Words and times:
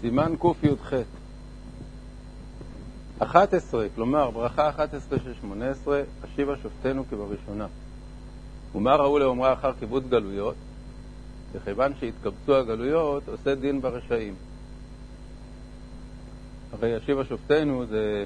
סימן 0.00 0.34
קי"ח 0.40 0.92
11, 3.18 3.86
כלומר 3.94 4.30
ברכה 4.30 4.68
11 4.68 5.18
של 5.18 5.34
18, 5.40 6.02
השיבה 6.24 6.54
שופטנו 6.62 7.04
כבראשונה. 7.10 7.66
ומה 8.74 8.96
ראו 8.96 9.18
לאומרה 9.18 9.52
אחר 9.52 9.72
קיבוץ 9.72 10.04
גלויות? 10.08 10.54
וכיוון 11.52 11.92
שהתקבצו 12.00 12.56
הגלויות, 12.56 13.28
עושה 13.28 13.54
דין 13.54 13.80
ברשעים. 13.80 14.34
הרי 16.72 16.94
השיבה 16.96 17.24
שופטנו 17.24 17.86
זה 17.86 18.24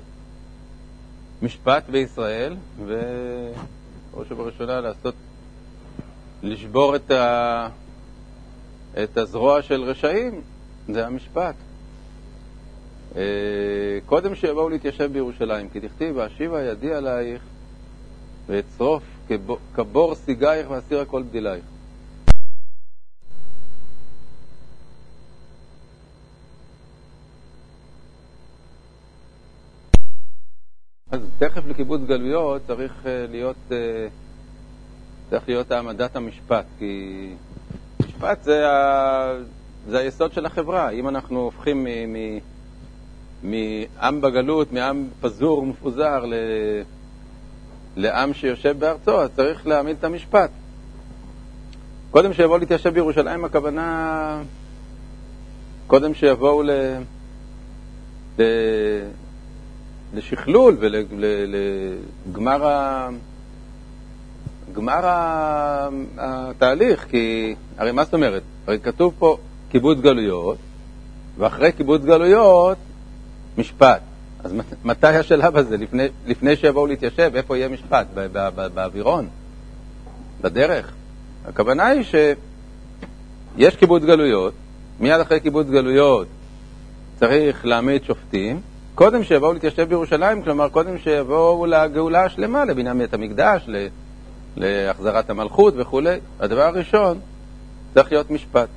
משפט 1.43 1.85
בישראל, 1.91 2.57
ובראש 2.79 4.31
ובראשונה 4.33 4.81
לעשות, 4.81 5.15
לשבור 6.43 6.97
את, 6.97 7.11
ה, 7.11 7.69
את 9.03 9.17
הזרוע 9.17 9.63
של 9.63 9.83
רשעים, 9.83 10.41
זה 10.89 11.07
המשפט. 11.07 11.55
אה, 13.17 13.23
קודם 14.07 14.35
שיבואו 14.35 14.69
להתיישב 14.69 15.13
בירושלים, 15.13 15.69
כי 15.69 15.81
תכתיב, 15.81 16.17
ואשיבה 16.17 16.63
ידי 16.63 16.95
עלייך 16.95 17.43
ואצרוף 18.47 19.03
כבור 19.75 20.15
סיגייך 20.15 20.71
ואסירה 20.71 21.05
כל 21.05 21.23
בדילייך. 21.23 21.65
אז 31.11 31.21
תכף 31.39 31.67
לקיבוץ 31.67 32.01
גלויות 32.07 32.63
צריך 32.67 33.07
אה, 33.07 33.27
להיות, 33.31 33.57
אה, 33.73 34.09
צריך 35.31 35.49
להיות 35.49 35.71
העמדת 35.71 36.17
המשפט, 36.17 36.65
כי 36.79 37.35
משפט 38.15 38.43
זה, 38.43 38.71
ה, 38.71 39.33
זה 39.89 39.99
היסוד 39.99 40.33
של 40.33 40.47
החברה. 40.47 40.91
אם 40.91 41.09
אנחנו 41.09 41.41
הופכים 41.41 41.87
מעם 43.43 44.21
בגלות, 44.21 44.73
מעם 44.73 45.07
פזור 45.21 45.59
ומפוזר, 45.59 46.25
ל... 46.25 46.35
לעם 47.97 48.35
שיושב 48.35 48.79
בארצו, 48.79 49.21
אז 49.21 49.31
צריך 49.37 49.67
להעמיד 49.67 49.97
את 49.99 50.05
המשפט. 50.05 50.51
קודם 52.11 52.33
שיבואו 52.33 52.59
להתיישב 52.59 52.95
בירושלים, 52.95 53.45
הכוונה 53.45 54.43
קודם 55.87 56.15
שיבואו 56.15 56.63
ל... 56.63 56.71
ל... 58.39 58.43
לשכלול 60.15 60.77
ולגמר 60.81 62.67
ה... 62.67 63.09
גמר 64.73 65.01
התהליך, 66.19 67.07
כי 67.11 67.55
הרי 67.79 67.93
מה 67.93 68.05
זאת 68.05 68.15
אומרת? 68.15 68.43
הרי 68.67 68.79
כתוב 68.79 69.15
פה 69.19 69.37
קיבוץ 69.69 69.99
גלויות, 69.99 70.59
ואחרי 71.39 71.73
קיבוץ 71.73 72.03
גלויות, 72.03 72.79
משפט. 73.59 74.01
אז 74.45 74.55
מתי 74.85 75.07
השלב 75.07 75.57
הזה? 75.57 75.77
לפני, 75.77 76.07
לפני 76.27 76.57
שיבואו 76.57 76.87
להתיישב, 76.87 77.31
איפה 77.35 77.57
יהיה 77.57 77.69
משפט? 77.69 78.07
באווירון? 78.75 79.29
בדרך? 80.41 80.93
הכוונה 81.49 81.87
היא 81.87 82.03
שיש 82.03 83.77
קיבוץ 83.77 84.03
גלויות, 84.03 84.53
מיד 85.01 85.21
אחרי 85.21 85.41
קיבוץ 85.41 85.67
גלויות 85.67 86.27
צריך 87.17 87.67
להעמיד 87.67 88.05
שופטים, 88.05 88.61
קודם 88.95 89.25
שיבואו 89.25 89.53
להתיישב 89.53 89.89
בירושלים, 89.89 90.43
כלומר 90.43 90.69
קודם 90.69 90.99
שיבואו 90.99 91.67
לגאולה 91.67 92.25
השלמה, 92.25 92.65
לבניין 92.65 92.99
בית 92.99 93.15
המקדש, 93.15 93.69
להחזרת 94.57 95.31
המלכות 95.31 95.75
וכולי. 95.77 96.19
הדבר 96.41 96.63
הראשון 96.63 97.19
צריך 97.95 98.13
להיות 98.13 98.31
משפט. 98.31 98.69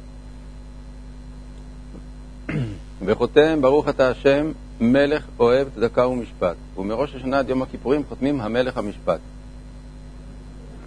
וחותם 3.06 3.62
ברוך 3.62 3.90
אתה 3.90 4.10
השם 4.10 4.52
מלך 4.82 5.26
אוהב 5.40 5.68
צדקה 5.76 6.08
ומשפט, 6.08 6.56
ומראש 6.78 7.16
השנה 7.16 7.40
עד 7.40 7.50
יום 7.50 7.62
הכיפורים 7.62 8.04
חותמים 8.10 8.42
המלך 8.42 8.78
המשפט. 8.78 9.20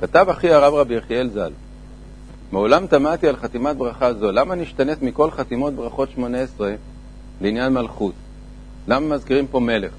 כתב 0.00 0.27
אחי 0.31 0.53
הרב 0.53 0.75
רבי 0.75 0.95
יחיאל 0.95 1.31
ז"ל, 1.31 1.53
מעולם 2.53 2.87
תמהתי 2.87 3.29
על 3.29 3.37
חתימת 3.37 3.77
ברכה 3.77 4.15
זו, 4.15 4.33
למה 4.33 4.55
נשתנית 4.55 5.03
מכל 5.03 5.31
חתימות 5.31 5.75
ברכות 5.75 6.11
שמונה 6.11 6.39
עשרה 6.41 6.75
לעניין 7.41 7.73
מלכות? 7.73 8.15
למה 8.89 9.17
מזכירים 9.17 9.47
פה 9.47 9.61
מלך? 9.61 9.93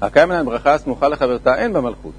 הקיים 0.00 0.28
להם 0.28 0.46
ברכה 0.46 0.74
הסמוכה 0.74 1.08
לחברתה 1.08 1.56
אין 1.56 1.72
במלכות. 1.72 2.12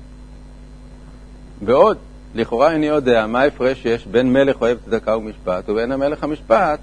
ועוד, 1.61 1.97
לכאורה 2.35 2.71
איני 2.71 2.85
יודע 2.85 3.27
מה 3.27 3.41
ההפרש 3.41 3.83
שיש 3.83 4.07
בין 4.07 4.33
מלך 4.33 4.61
אוהב 4.61 4.77
צדקה 4.85 5.17
ומשפט 5.17 5.69
ובין 5.69 5.91
המלך 5.91 6.23
המשפט 6.23 6.79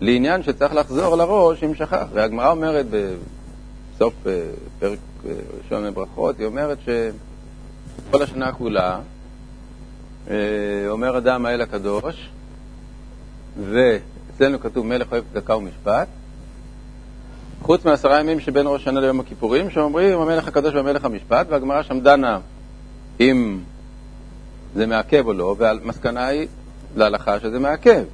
לעניין 0.00 0.42
שצריך 0.42 0.74
לחזור 0.74 1.16
לראש 1.16 1.64
אם 1.64 1.74
שכח. 1.74 2.06
והגמרא 2.12 2.50
אומרת 2.50 2.86
בסוף 2.90 4.14
אה, 4.26 4.40
פרק 4.78 4.98
אה, 5.26 5.32
ראשון 5.64 5.84
לברכות, 5.84 6.38
היא 6.38 6.46
אומרת 6.46 6.78
שכל 6.80 8.22
השנה 8.22 8.52
כולה 8.52 8.98
אה, 10.30 10.36
אומר 10.88 11.18
אדם 11.18 11.46
האל 11.46 11.60
הקדוש, 11.60 12.30
ואצלנו 13.70 14.60
כתוב 14.60 14.86
מלך 14.86 15.12
אוהב 15.12 15.24
צדקה 15.32 15.56
ומשפט, 15.56 16.08
חוץ 17.62 17.84
מעשרה 17.84 18.20
ימים 18.20 18.40
שבין 18.40 18.66
ראש 18.66 18.82
השנה 18.82 19.00
ליום 19.00 19.20
הכיפורים, 19.20 19.70
שאומרים 19.70 20.20
המלך 20.20 20.48
הקדוש 20.48 20.74
והמלך 20.74 21.04
המשפט, 21.04 21.46
והגמרא 21.50 21.82
שם 21.82 22.00
דנה 22.00 22.38
אם 23.20 23.58
זה 24.74 24.86
מעכב 24.86 25.26
או 25.26 25.32
לא, 25.32 25.54
והמסקנה 25.58 26.26
היא 26.26 26.46
להלכה 26.96 27.40
שזה 27.40 27.58
מעכב. 27.58 28.04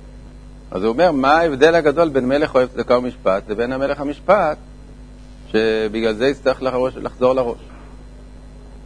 אז 0.70 0.82
הוא 0.82 0.92
אומר, 0.92 1.12
מה 1.12 1.32
ההבדל 1.38 1.74
הגדול 1.74 2.08
בין 2.08 2.28
מלך 2.28 2.54
אוהב 2.54 2.68
צדקה 2.68 2.98
ומשפט 2.98 3.42
לבין 3.48 3.72
המלך 3.72 4.00
המשפט, 4.00 4.56
שבגלל 5.48 6.14
זה 6.14 6.28
יצטרך 6.28 6.62
לראש, 6.62 6.96
לחזור 6.96 7.32
לראש. 7.32 7.58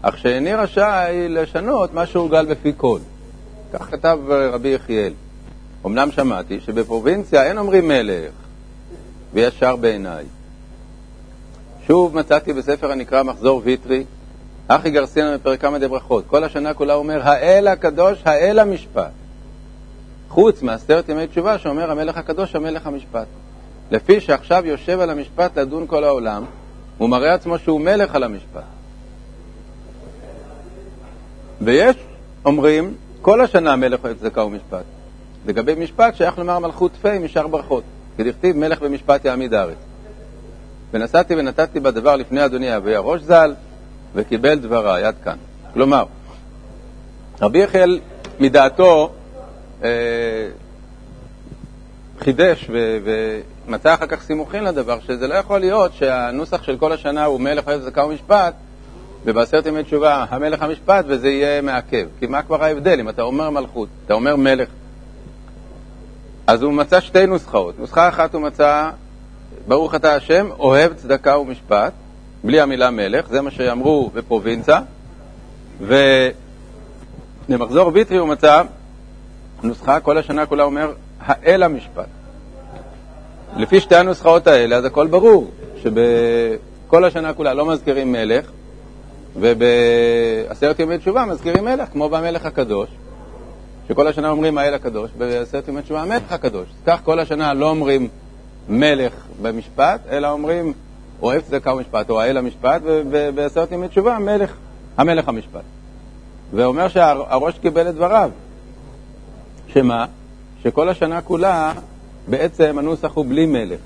אך 0.02 0.18
שאיני 0.18 0.54
רשאי 0.54 1.28
לשנות 1.28 1.94
מה 1.94 2.06
שהורגל 2.06 2.46
בפי 2.46 2.72
כל. 2.76 2.98
כך 3.72 3.90
כתב 3.90 4.18
רבי 4.28 4.68
יחיאל. 4.68 5.12
אמנם 5.86 6.10
שמעתי 6.10 6.60
שבפרובינציה 6.60 7.46
אין 7.46 7.58
אומרים 7.58 7.88
מלך, 7.88 8.32
וישר 9.32 9.76
בעיניי. 9.76 10.24
שוב 11.86 12.16
מצאתי 12.16 12.52
בספר 12.52 12.92
הנקרא 12.92 13.22
מחזור 13.22 13.60
ויטרי, 13.64 14.04
אחי 14.68 14.90
גרסיאנו 14.90 15.34
בפרק 15.34 15.60
כמה 15.60 15.78
דברכות. 15.78 16.24
כל 16.26 16.44
השנה 16.44 16.74
כולה 16.74 16.94
אומר, 16.94 17.20
האל 17.22 17.68
הקדוש, 17.68 18.22
האל 18.24 18.58
המשפט. 18.58 19.10
חוץ 20.28 20.62
מעשרת 20.62 21.08
ימי 21.08 21.26
תשובה 21.26 21.58
שאומר 21.58 21.90
המלך 21.90 22.16
הקדוש, 22.16 22.56
המלך 22.56 22.86
המשפט. 22.86 23.26
לפי 23.90 24.20
שעכשיו 24.20 24.66
יושב 24.66 25.00
על 25.00 25.10
המשפט 25.10 25.58
לדון 25.58 25.86
כל 25.86 26.04
העולם, 26.04 26.44
הוא 26.98 27.08
מראה 27.08 27.34
עצמו 27.34 27.58
שהוא 27.58 27.80
מלך 27.80 28.14
על 28.14 28.22
המשפט. 28.22 28.62
ויש, 31.60 31.96
אומרים, 32.44 32.94
כל 33.22 33.40
השנה 33.40 33.76
מלך 33.76 34.04
אוהב 34.04 34.16
צדקה 34.16 34.44
ומשפט. 34.44 34.84
לגבי 35.46 35.74
משפט 35.74 36.14
שייך 36.14 36.38
לומר 36.38 36.58
מלכות 36.58 36.92
פי 37.02 37.18
משאר 37.18 37.46
ברכות, 37.46 37.84
כי 38.16 38.24
דכתיב 38.24 38.56
מלך 38.56 38.82
במשפט 38.82 39.24
יעמיד 39.24 39.54
הארץ. 39.54 39.76
ונסעתי 40.92 41.34
ונתתי 41.34 41.80
בדבר 41.80 42.16
לפני 42.16 42.44
אדוני 42.44 42.76
אבי 42.76 42.94
הראש 42.94 43.20
ז"ל, 43.20 43.54
וקיבל 44.14 44.54
דבריי, 44.54 45.04
עד 45.04 45.14
כאן. 45.24 45.36
כלומר, 45.72 46.04
רבי 47.42 47.58
יחיאל 47.58 48.00
מדעתו 48.40 49.12
אה, 49.84 49.88
חידש 52.20 52.70
ומצא 53.04 53.94
אחר 53.94 54.06
כך 54.06 54.22
סימוכין 54.22 54.64
לדבר, 54.64 55.00
שזה 55.00 55.28
לא 55.28 55.34
יכול 55.34 55.60
להיות 55.60 55.92
שהנוסח 55.94 56.62
של 56.62 56.76
כל 56.76 56.92
השנה 56.92 57.24
הוא 57.24 57.40
מלך 57.40 57.66
אוהב 57.66 57.80
זכה 57.80 58.04
ומשפט, 58.04 58.54
ובעשרת 59.24 59.66
ימי 59.66 59.82
תשובה 59.82 60.24
המלך 60.28 60.62
המשפט, 60.62 61.04
וזה 61.08 61.28
יהיה 61.28 61.62
מעכב. 61.62 62.06
כי 62.18 62.26
מה 62.26 62.42
כבר 62.42 62.64
ההבדל 62.64 63.00
אם 63.00 63.08
אתה 63.08 63.22
אומר 63.22 63.50
מלכות, 63.50 63.88
אתה 64.06 64.14
אומר 64.14 64.36
מלך? 64.36 64.68
אז 66.46 66.62
הוא 66.62 66.72
מצא 66.72 67.00
שתי 67.00 67.26
נוסחאות. 67.26 67.78
נוסחה 67.78 68.08
אחת 68.08 68.34
הוא 68.34 68.42
מצא, 68.42 68.90
ברוך 69.68 69.94
אתה 69.94 70.14
השם, 70.14 70.48
אוהב 70.58 70.92
צדקה 70.92 71.38
ומשפט, 71.38 71.92
בלי 72.44 72.60
המילה 72.60 72.90
מלך, 72.90 73.28
זה 73.28 73.40
מה 73.40 73.50
שאמרו 73.50 74.10
בפרובינציה, 74.14 74.80
ולמחזור 77.48 77.90
ויטרי 77.94 78.18
הוא 78.18 78.28
מצא 78.28 78.62
נוסחה, 79.62 80.00
כל 80.00 80.18
השנה 80.18 80.46
כולה 80.46 80.64
אומר, 80.64 80.92
האל 81.20 81.62
המשפט. 81.62 82.06
לפי 83.56 83.80
שתי 83.80 83.96
הנוסחאות 83.96 84.46
האלה, 84.46 84.76
אז 84.76 84.84
הכל 84.84 85.06
ברור, 85.06 85.50
שבכל 85.82 87.04
השנה 87.04 87.32
כולה 87.32 87.54
לא 87.54 87.66
מזכירים 87.66 88.12
מלך, 88.12 88.50
ובעשרת 89.36 90.80
ימי 90.80 90.98
תשובה 90.98 91.24
מזכירים 91.24 91.64
מלך, 91.64 91.88
כמו 91.92 92.08
במלך 92.08 92.46
הקדוש, 92.46 92.88
שכל 93.88 94.08
השנה 94.08 94.30
אומרים 94.30 94.58
האל 94.58 94.74
הקדוש, 94.74 95.10
בעשרת 95.18 95.68
ימי 95.68 95.82
תשובה 95.82 96.02
המלך 96.02 96.32
הקדוש. 96.32 96.68
כך 96.86 97.00
כל 97.04 97.18
השנה 97.20 97.54
לא 97.54 97.70
אומרים 97.70 98.08
מלך 98.68 99.12
במשפט, 99.42 100.00
אלא 100.10 100.30
אומרים 100.30 100.72
אוהב 101.24 101.42
צדקה 101.42 101.74
ומשפט, 101.74 102.10
או 102.10 102.20
האל 102.20 102.36
המשפט, 102.36 102.82
ובעשרת 102.84 103.72
ימי 103.72 103.88
תשובה 103.88 104.16
המלך, 104.16 104.52
המלך 104.96 105.28
המשפט. 105.28 105.62
ואומר 106.52 106.88
שהראש 106.88 107.58
קיבל 107.58 107.88
את 107.88 107.94
דבריו. 107.94 108.30
שמה? 109.68 110.06
שכל 110.62 110.88
השנה 110.88 111.20
כולה, 111.20 111.72
בעצם 112.28 112.78
הנוסח 112.78 113.10
הוא 113.14 113.26
בלי 113.28 113.46
מלך. 113.46 113.80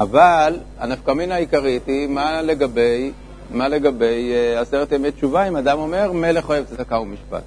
אבל 0.00 0.58
הנפקמינה 0.78 1.34
העיקרית 1.34 1.86
היא 1.86 2.08
מה 2.08 2.42
לגבי, 2.42 3.12
מה 3.50 3.68
לגבי 3.68 4.32
uh, 4.32 4.60
עשרת 4.60 4.92
ימי 4.92 5.10
תשובה, 5.10 5.48
אם 5.48 5.56
אדם 5.56 5.78
אומר 5.78 6.12
מלך 6.12 6.48
אוהב 6.48 6.64
צדקה 6.64 6.98
ומשפט. 6.98 7.42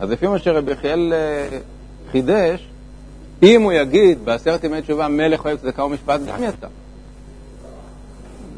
אז 0.00 0.10
לפי 0.10 0.26
מה 0.26 0.38
שרבי 0.38 0.72
יחיאל 0.72 1.12
uh, 1.12 2.12
חידש, 2.12 2.68
אם 3.42 3.62
הוא 3.62 3.72
יגיד 3.72 4.24
בעשרת 4.24 4.64
ימי 4.64 4.82
תשובה 4.82 5.08
מלך 5.08 5.44
אוהב 5.44 5.58
צדקה 5.58 5.84
ומשפט, 5.84 6.20
גם 6.26 6.42
יצא. 6.42 6.66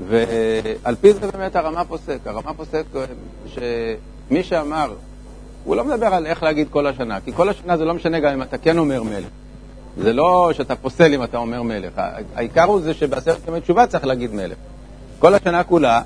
ועל 0.08 0.94
פי 1.00 1.12
זה 1.12 1.20
באמת 1.32 1.56
הרמה 1.56 1.84
פוסק. 1.84 2.18
הרמה 2.24 2.54
פוסק 2.54 2.84
שמי 3.46 4.42
שאמר, 4.42 4.94
הוא 5.64 5.76
לא 5.76 5.84
מדבר 5.84 6.06
על 6.06 6.26
איך 6.26 6.42
להגיד 6.42 6.68
כל 6.70 6.86
השנה, 6.86 7.20
כי 7.20 7.32
כל 7.32 7.48
השנה 7.48 7.76
זה 7.76 7.84
לא 7.84 7.94
משנה 7.94 8.20
גם 8.20 8.32
אם 8.32 8.42
אתה 8.42 8.58
כן 8.58 8.78
אומר 8.78 9.02
מלך. 9.02 9.28
זה 9.98 10.12
לא 10.12 10.50
שאתה 10.52 10.76
פוסל 10.76 11.14
אם 11.14 11.24
אתה 11.24 11.38
אומר 11.38 11.62
מלך. 11.62 12.00
העיקר 12.34 12.64
הוא 12.64 12.80
זה 12.80 12.94
שבעשרת 12.94 13.48
ימי 13.48 13.60
תשובה 13.60 13.86
צריך 13.86 14.04
להגיד 14.04 14.34
מלך. 14.34 14.56
כל 15.18 15.34
השנה 15.34 15.64
כולה, 15.64 16.02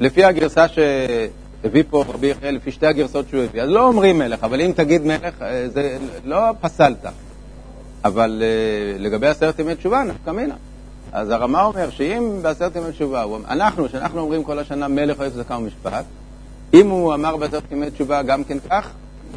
לפי 0.00 0.24
הגרסה 0.24 0.66
שהביא 0.68 1.84
פה 1.90 2.04
רבי 2.08 2.26
יחיאל, 2.26 2.54
לפי 2.54 2.72
שתי 2.72 2.86
הגרסות 2.86 3.28
שהוא 3.28 3.42
הביא, 3.42 3.62
אז 3.62 3.68
לא 3.68 3.86
אומרים 3.86 4.18
מלך, 4.18 4.44
אבל 4.44 4.60
אם 4.60 4.72
תגיד 4.76 5.02
מלך, 5.02 5.42
אה, 5.42 5.68
זה 5.68 5.98
לא 6.24 6.40
פסלת. 6.60 7.06
אבל 8.04 8.42
אה, 8.42 8.98
לגבי 8.98 9.26
עשרת 9.26 9.58
ימי 9.58 9.74
תשובה, 9.74 10.02
נפקא 10.02 10.30
מינה. 10.30 10.54
אז 11.12 11.30
הרמה 11.30 11.64
אומר 11.64 11.90
שאם 11.90 12.38
בעשרת 12.42 12.76
ימי 12.76 12.92
תשובה, 12.92 13.24
אנחנו, 13.48 13.88
שאנחנו 13.88 14.20
אומרים 14.20 14.44
כל 14.44 14.58
השנה 14.58 14.88
מלך 14.88 15.18
אוהב 15.18 15.32
צדקה 15.32 15.56
ומשפט, 15.56 16.04
אם 16.74 16.90
הוא 16.90 17.14
אמר 17.14 17.36
בעשרת 17.36 17.72
ימי 17.72 17.90
תשובה 17.90 18.22
גם 18.22 18.44
כן 18.44 18.58
כך, 18.70 18.90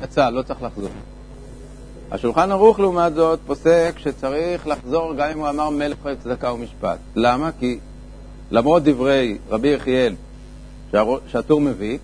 יצא, 0.03 0.29
לא 0.29 0.41
צריך 0.41 0.63
לחזור. 0.63 0.89
השולחן 2.11 2.51
ערוך 2.51 2.79
לעומת 2.79 3.13
זאת 3.13 3.39
פוסק 3.47 3.95
שצריך 3.97 4.67
לחזור 4.67 5.13
גם 5.13 5.29
אם 5.29 5.39
הוא 5.39 5.49
אמר 5.49 5.69
מלך 5.69 5.97
אוהב 6.05 6.17
צדקה 6.23 6.53
ומשפט. 6.53 6.97
למה? 7.15 7.49
כי 7.59 7.79
למרות 8.51 8.83
דברי 8.83 9.37
רבי 9.49 9.67
יחיאל 9.67 10.15
שהטור 11.27 11.61
מביא, 11.61 11.97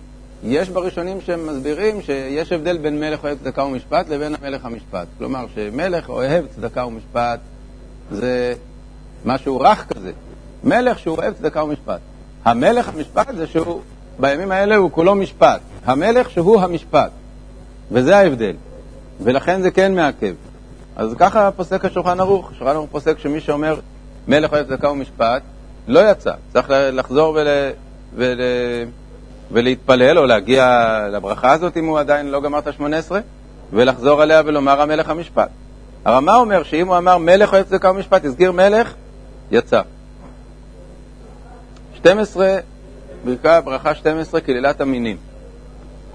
יש 0.44 0.70
בראשונים 0.70 1.20
שמסבירים 1.20 2.02
שיש 2.02 2.52
הבדל 2.52 2.78
בין 2.78 3.00
מלך 3.00 3.24
אוהב 3.24 3.38
צדקה 3.38 3.64
ומשפט 3.64 4.08
לבין 4.08 4.34
המלך 4.34 4.64
המשפט. 4.64 5.06
כלומר, 5.18 5.46
שמלך 5.54 6.08
אוהב 6.08 6.44
צדקה 6.46 6.86
ומשפט 6.86 7.40
זה 8.10 8.54
משהו 9.24 9.60
רך 9.60 9.86
כזה. 9.94 10.12
מלך 10.64 10.98
שהוא 10.98 11.16
אוהב 11.16 11.34
צדקה 11.34 11.64
ומשפט. 11.64 12.00
המלך 12.44 12.88
המשפט 12.88 13.34
זה 13.36 13.46
שהוא, 13.46 13.80
בימים 14.18 14.52
האלה 14.52 14.76
הוא 14.76 14.90
כולו 14.90 15.14
משפט. 15.14 15.60
המלך 15.84 16.30
שהוא 16.30 16.60
המשפט. 16.60 17.10
וזה 17.90 18.16
ההבדל. 18.16 18.56
ולכן 19.20 19.62
זה 19.62 19.70
כן 19.70 19.94
מעכב. 19.94 20.34
אז 20.96 21.14
ככה 21.18 21.50
פוסק 21.50 21.84
השולחן 21.84 22.20
ערוך. 22.20 22.50
השולחן 22.50 22.74
ערוך 22.74 22.90
פוסק 22.90 23.18
שמי 23.18 23.40
שאומר 23.40 23.80
מלך 24.28 24.52
אוהב 24.52 24.66
צדקה 24.66 24.90
ומשפט, 24.90 25.42
לא 25.88 26.10
יצא. 26.10 26.32
צריך 26.52 26.68
לחזור 26.70 27.34
ול... 27.34 27.46
ול... 28.14 28.40
ולהתפלל 29.52 30.18
או 30.18 30.26
להגיע 30.26 30.90
לברכה 31.12 31.52
הזאת 31.52 31.76
אם 31.76 31.86
הוא 31.86 31.98
עדיין 31.98 32.30
לא 32.30 32.40
גמר 32.40 32.58
את 32.58 32.66
השמונה 32.66 32.98
עשרה, 32.98 33.20
ולחזור 33.72 34.22
עליה 34.22 34.42
ולומר 34.46 34.80
המלך 34.80 35.08
המשפט. 35.08 35.48
הרמה 36.04 36.36
אומר 36.36 36.62
שאם 36.62 36.88
הוא 36.88 36.96
אמר 36.96 37.18
מלך 37.18 37.52
אוהב 37.52 37.66
צדקה 37.66 37.90
ומשפט, 37.90 38.24
הסגיר 38.24 38.52
מלך, 38.52 38.94
יצא. 39.52 39.80
12, 41.94 42.58
ברכת 43.24 43.62
ברכה 43.64 43.94
12, 43.94 44.40
קללת 44.40 44.80
המינים. 44.80 45.16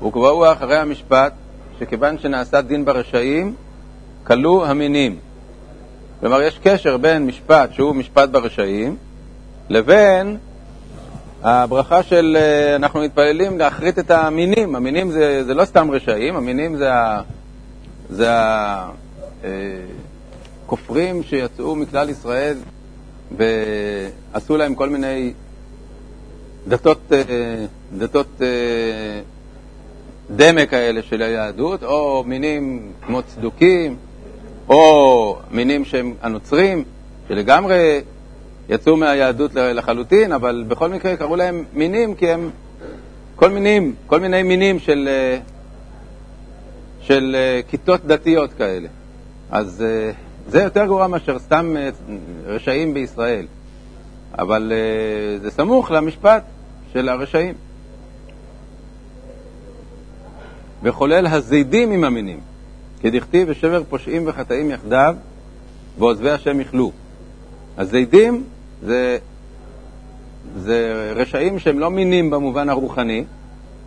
וקבעו 0.03 0.51
אחרי 0.51 0.77
המשפט, 0.77 1.33
שכיוון 1.79 2.19
שנעשה 2.19 2.61
דין 2.61 2.85
ברשעים, 2.85 3.55
כלו 4.23 4.65
המינים. 4.65 5.19
כלומר, 6.19 6.41
יש 6.41 6.59
קשר 6.63 6.97
בין 6.97 7.25
משפט, 7.25 7.73
שהוא 7.73 7.95
משפט 7.95 8.29
ברשעים, 8.29 8.95
לבין 9.69 10.37
הברכה 11.43 12.03
של, 12.03 12.37
אה, 12.39 12.75
אנחנו 12.75 12.99
מתפללים 12.99 13.57
להכרית 13.57 13.99
את 13.99 14.11
המינים. 14.11 14.75
המינים 14.75 15.11
זה, 15.11 15.43
זה 15.43 15.53
לא 15.53 15.65
סתם 15.65 15.91
רשעים, 15.91 16.35
המינים 16.35 16.77
זה, 16.77 16.93
ה, 16.93 17.21
זה 18.09 18.29
הכופרים 20.65 21.17
אה, 21.17 21.23
שיצאו 21.23 21.75
מכלל 21.75 22.09
ישראל 22.09 22.57
ועשו 23.37 24.57
להם 24.57 24.75
כל 24.75 24.89
מיני 24.89 25.33
דתות, 26.67 26.99
אה, 27.11 27.65
דתות 27.97 28.41
דמה 30.35 30.65
כאלה 30.65 31.01
של 31.01 31.21
היהדות, 31.21 31.83
או 31.83 32.23
מינים 32.27 32.91
כמו 33.05 33.21
צדוקים, 33.21 33.95
או 34.69 35.37
מינים 35.51 35.85
שהם 35.85 36.13
הנוצרים, 36.21 36.83
שלגמרי 37.27 38.01
יצאו 38.69 38.97
מהיהדות 38.97 39.51
לחלוטין, 39.55 40.31
אבל 40.31 40.65
בכל 40.67 40.89
מקרה 40.89 41.15
קראו 41.15 41.35
להם 41.35 41.63
מינים 41.73 42.15
כי 42.15 42.31
הם 42.31 42.49
כל 43.35 43.49
מינים, 43.49 43.95
כל 44.07 44.19
מיני 44.19 44.43
מינים 44.43 44.79
של, 44.79 45.09
של 47.01 47.35
כיתות 47.69 48.05
דתיות 48.05 48.53
כאלה. 48.53 48.87
אז 49.51 49.83
זה 50.47 50.61
יותר 50.61 50.85
גרוע 50.85 51.07
מאשר 51.07 51.39
סתם 51.39 51.75
רשעים 52.45 52.93
בישראל, 52.93 53.45
אבל 54.37 54.71
זה 55.41 55.51
סמוך 55.51 55.91
למשפט 55.91 56.43
של 56.93 57.09
הרשעים. 57.09 57.53
וחולל 60.83 61.27
הזידים 61.27 61.91
עם 61.91 62.03
המינים, 62.03 62.39
כדכתיב 63.01 63.47
ושבר 63.51 63.83
פושעים 63.89 64.23
וחטאים 64.27 64.71
יחדיו, 64.71 65.15
ועוזבי 65.97 66.31
השם 66.31 66.61
יכלו. 66.61 66.91
הזידים 67.77 68.43
זה, 68.83 69.17
זה 70.57 71.11
רשעים 71.15 71.59
שהם 71.59 71.79
לא 71.79 71.91
מינים 71.91 72.29
במובן 72.29 72.69
הרוחני, 72.69 73.23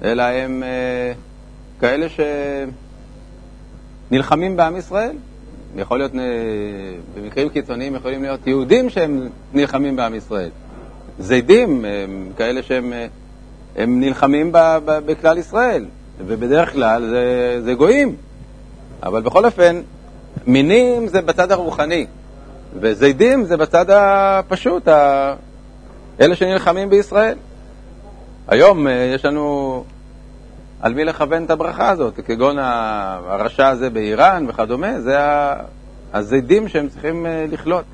אלא 0.03 0.23
הם 0.23 0.63
אה, 0.63 1.13
כאלה 1.81 2.07
שנלחמים 4.11 4.57
בעם 4.57 4.77
ישראל. 4.77 5.17
יכול 5.77 5.99
להיות, 5.99 6.15
אה, 6.15 6.21
במקרים 7.15 7.49
קיצוניים 7.49 7.95
יכולים 7.95 8.23
להיות 8.23 8.47
יהודים 8.47 8.91
שהם 8.91 9.29
נלחמים 9.53 9.97
בעם 9.97 10.15
ישראל. 10.15 10.51
זידים 11.19 11.85
הם 11.85 12.29
כאלה 12.37 12.63
שהם 12.63 12.93
אה, 12.93 13.07
הם 13.77 14.01
נלחמים 14.01 14.53
ב, 14.53 14.59
ב, 14.85 14.99
בכלל 15.07 15.39
ישראל, 15.39 15.85
ובדרך 16.27 16.73
כלל 16.73 17.07
זה, 17.11 17.57
זה 17.65 17.75
גויים. 17.75 18.17
אבל 19.03 19.23
בכל 19.23 19.45
אופן, 19.45 19.81
מינים 20.47 21.09
זה 21.09 21.21
בצד 21.21 21.53
הרוחני. 21.53 22.07
וזידים 22.81 23.45
זה 23.45 23.57
בצד 23.57 23.91
הפשוט. 23.91 24.89
אלה 26.21 26.37
שנלחמים 26.37 26.91
בישראל. 26.91 27.37
היום 28.49 28.87
אה, 28.87 28.93
יש 29.15 29.25
לנו 29.25 29.85
על 30.81 30.95
מי 30.95 31.05
לכוון 31.05 31.45
את 31.45 31.51
הברכה 31.51 31.91
הזאת, 31.91 32.21
כגון 32.21 32.59
הרשע 32.59 33.69
הזה 33.69 33.91
באיראן 33.91 34.45
וכדומה, 34.49 35.01
זה 35.01 35.19
הזידים 36.13 36.69
שהם 36.69 36.89
צריכים 36.89 37.27
אה, 37.27 37.47
לכלות. 37.49 37.85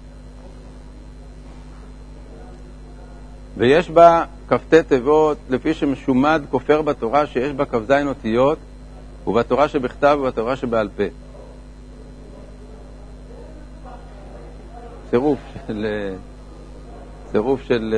ויש 3.57 3.91
בה 3.91 4.25
כ"ט 4.49 4.75
תיבות, 4.75 5.39
לפי 5.49 5.75
שמשומד 5.75 6.43
כופר 6.51 6.83
בתורה 6.83 7.27
שיש 7.27 7.53
בה 7.53 7.65
כ"ז 7.65 7.91
אותיות, 8.07 8.59
ובתורה 9.27 9.69
שבכתב 9.69 10.19
ובתורה 10.21 10.57
שבעל 10.57 10.89
פה. 10.97 11.05
צירוף 15.11 15.39
של, 15.67 15.87
צירוף 17.33 17.63
של, 17.63 17.95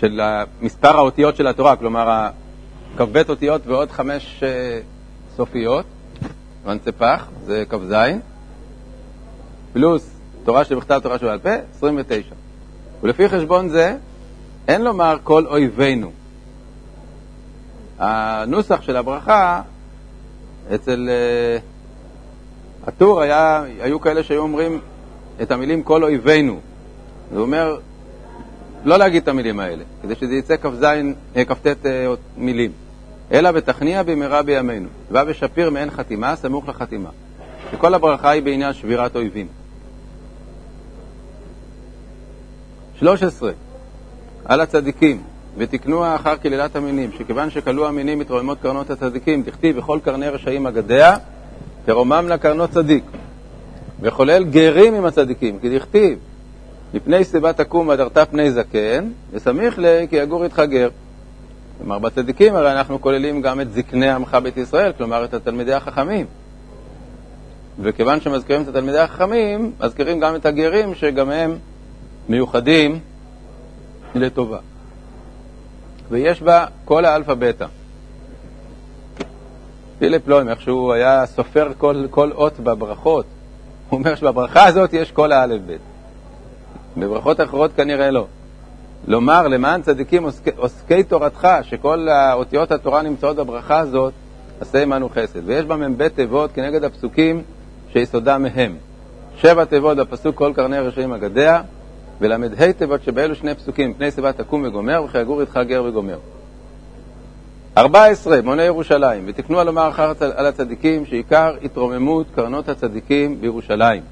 של 0.00 0.20
מספר 0.60 0.96
האותיות 0.96 1.36
של 1.36 1.46
התורה, 1.46 1.76
כלומר 1.76 2.28
כ"ב 2.96 3.22
אותיות 3.28 3.66
ועוד 3.66 3.90
חמש 3.90 4.42
אה, 4.42 4.80
סופיות, 5.36 5.84
מנצפח, 6.66 7.28
זה 7.46 7.64
כ"ז, 7.68 7.94
פלוס 9.72 10.10
תורה 10.44 10.64
שבכתב, 10.64 11.00
תורה 11.02 11.18
שבעל 11.18 11.38
פה, 11.38 11.50
29. 11.76 12.34
ולפי 13.02 13.28
חשבון 13.28 13.68
זה, 13.68 13.96
אין 14.68 14.84
לומר 14.84 15.16
כל 15.22 15.46
אויבינו. 15.46 16.10
הנוסח 17.98 18.82
של 18.82 18.96
הברכה 18.96 19.62
אצל 20.74 21.08
אה, 21.08 21.58
הטור 22.86 23.20
היה, 23.20 23.62
היו 23.80 24.00
כאלה 24.00 24.22
שהיו 24.22 24.42
אומרים 24.42 24.80
את 25.42 25.50
המילים 25.50 25.82
כל 25.82 26.04
אויבינו. 26.04 26.60
זה 27.32 27.38
אומר 27.38 27.78
לא 28.84 28.96
להגיד 28.96 29.22
את 29.22 29.28
המילים 29.28 29.60
האלה, 29.60 29.84
כדי 30.02 30.14
שזה 30.14 30.34
יצא 30.34 30.56
כ"ז, 30.56 30.84
אה, 31.36 31.44
כ"ט 31.44 31.86
אה, 31.86 32.06
מילים. 32.36 32.70
אלא 33.32 33.50
ותכניע 33.54 34.02
במהרה 34.02 34.42
בימינו, 34.42 34.88
ובא 35.10 35.24
ושפיר 35.26 35.70
מעין 35.70 35.90
חתימה, 35.90 36.36
סמוך 36.36 36.68
לחתימה. 36.68 37.10
וכל 37.74 37.94
הברכה 37.94 38.30
היא 38.30 38.42
בעניין 38.42 38.72
שבירת 38.72 39.16
אויבים. 39.16 39.46
13. 42.98 43.52
על 44.44 44.60
הצדיקים, 44.60 45.22
ותקנו 45.56 46.14
אחר 46.14 46.36
קללת 46.36 46.76
המינים, 46.76 47.10
שכיוון 47.18 47.50
שכלו 47.50 47.88
המינים 47.88 48.18
מתרוממות 48.18 48.58
קרנות 48.62 48.90
הצדיקים, 48.90 49.42
תכתיב 49.42 49.76
בכל 49.76 49.98
קרני 50.04 50.28
רשעים 50.28 50.66
אגדיה, 50.66 51.16
תרומם 51.84 52.24
לה 52.28 52.38
קרנות 52.38 52.70
צדיק. 52.70 53.04
וחולל 54.00 54.44
גרים 54.44 54.94
עם 54.94 55.04
הצדיקים, 55.04 55.58
כי 55.58 55.78
דכתיב, 55.78 56.18
מפני 56.94 57.24
שיבה 57.24 57.52
תקום 57.52 57.88
והדרת 57.88 58.18
פני 58.30 58.50
זקן, 58.50 59.10
וסמיך 59.32 59.78
ל... 59.78 60.06
כי 60.10 60.16
יגור 60.16 60.44
איתך 60.44 60.58
גר. 60.58 60.88
כלומר, 61.78 61.98
בצדיקים 61.98 62.54
הרי 62.54 62.72
אנחנו 62.72 63.00
כוללים 63.00 63.42
גם 63.42 63.60
את 63.60 63.72
זקני 63.72 64.10
עמך 64.10 64.34
בית 64.42 64.56
ישראל, 64.56 64.92
כלומר 64.92 65.24
את 65.24 65.34
התלמידי 65.34 65.72
החכמים. 65.74 66.26
וכיוון 67.82 68.20
שמזכירים 68.20 68.62
את 68.62 68.68
התלמידי 68.68 68.98
החכמים, 68.98 69.72
מזכירים 69.80 70.20
גם 70.20 70.34
את 70.34 70.46
הגרים, 70.46 70.94
שגם 70.94 71.30
הם 71.30 71.58
מיוחדים 72.28 72.98
לטובה. 74.14 74.58
ויש 76.10 76.42
בה 76.42 76.66
כל 76.84 77.04
האלפא 77.04 77.34
בטא. 77.34 77.66
פיליפ 79.98 80.28
לוים, 80.28 80.48
איך 80.48 80.60
שהוא 80.60 80.92
היה 80.92 81.26
סופר 81.26 81.72
כל, 81.78 82.06
כל 82.10 82.32
אות 82.32 82.60
בברכות, 82.60 83.26
הוא 83.88 83.98
אומר 83.98 84.14
שבברכה 84.14 84.66
הזאת 84.66 84.92
יש 84.92 85.12
כל 85.12 85.32
האלף 85.32 85.60
בית. 85.66 85.80
בברכות 87.00 87.40
אחרות 87.40 87.70
כנראה 87.76 88.10
לא. 88.10 88.26
לומר 89.06 89.48
למען 89.48 89.82
צדיקים 89.82 90.24
עוסקי, 90.24 90.50
עוסקי 90.56 91.02
תורתך, 91.02 91.48
שכל 91.62 92.08
אותיות 92.32 92.72
התורה 92.72 93.02
נמצאות 93.02 93.36
בברכה 93.36 93.78
הזאת, 93.78 94.12
עשה 94.60 94.82
עמנו 94.82 95.08
חסד. 95.08 95.40
ויש 95.44 95.64
בה 95.64 95.76
מ"ב 95.76 96.08
תיבות 96.08 96.52
כנגד 96.52 96.84
הפסוקים 96.84 97.42
שיסודם 97.92 98.42
מהם. 98.42 98.76
שבע 99.36 99.64
תיבות 99.64 99.96
בפסוק 99.96 100.36
כל 100.36 100.52
קרני 100.56 100.78
רשעים 100.78 101.12
אגדיה, 101.12 101.62
ול"ה 102.20 102.72
תיבות 102.78 103.02
שבאלו 103.02 103.34
שני 103.34 103.54
פסוקים, 103.54 103.94
פני 103.94 104.10
שיבה 104.10 104.32
תקום 104.32 104.64
וגומר, 104.64 105.02
וכי 105.04 105.20
יגור 105.20 105.40
איתך 105.40 105.60
גר 105.66 105.84
וגומר. 105.84 106.18
14, 107.76 108.42
מוני 108.42 108.62
ירושלים, 108.62 109.24
ותקנו 109.26 109.64
לומר 109.64 109.88
אחר 109.88 110.12
על 110.36 110.46
הצדיקים, 110.46 111.06
שעיקר 111.06 111.54
התרוממות 111.62 112.26
קרנות 112.34 112.68
הצדיקים 112.68 113.40
בירושלים, 113.40 114.02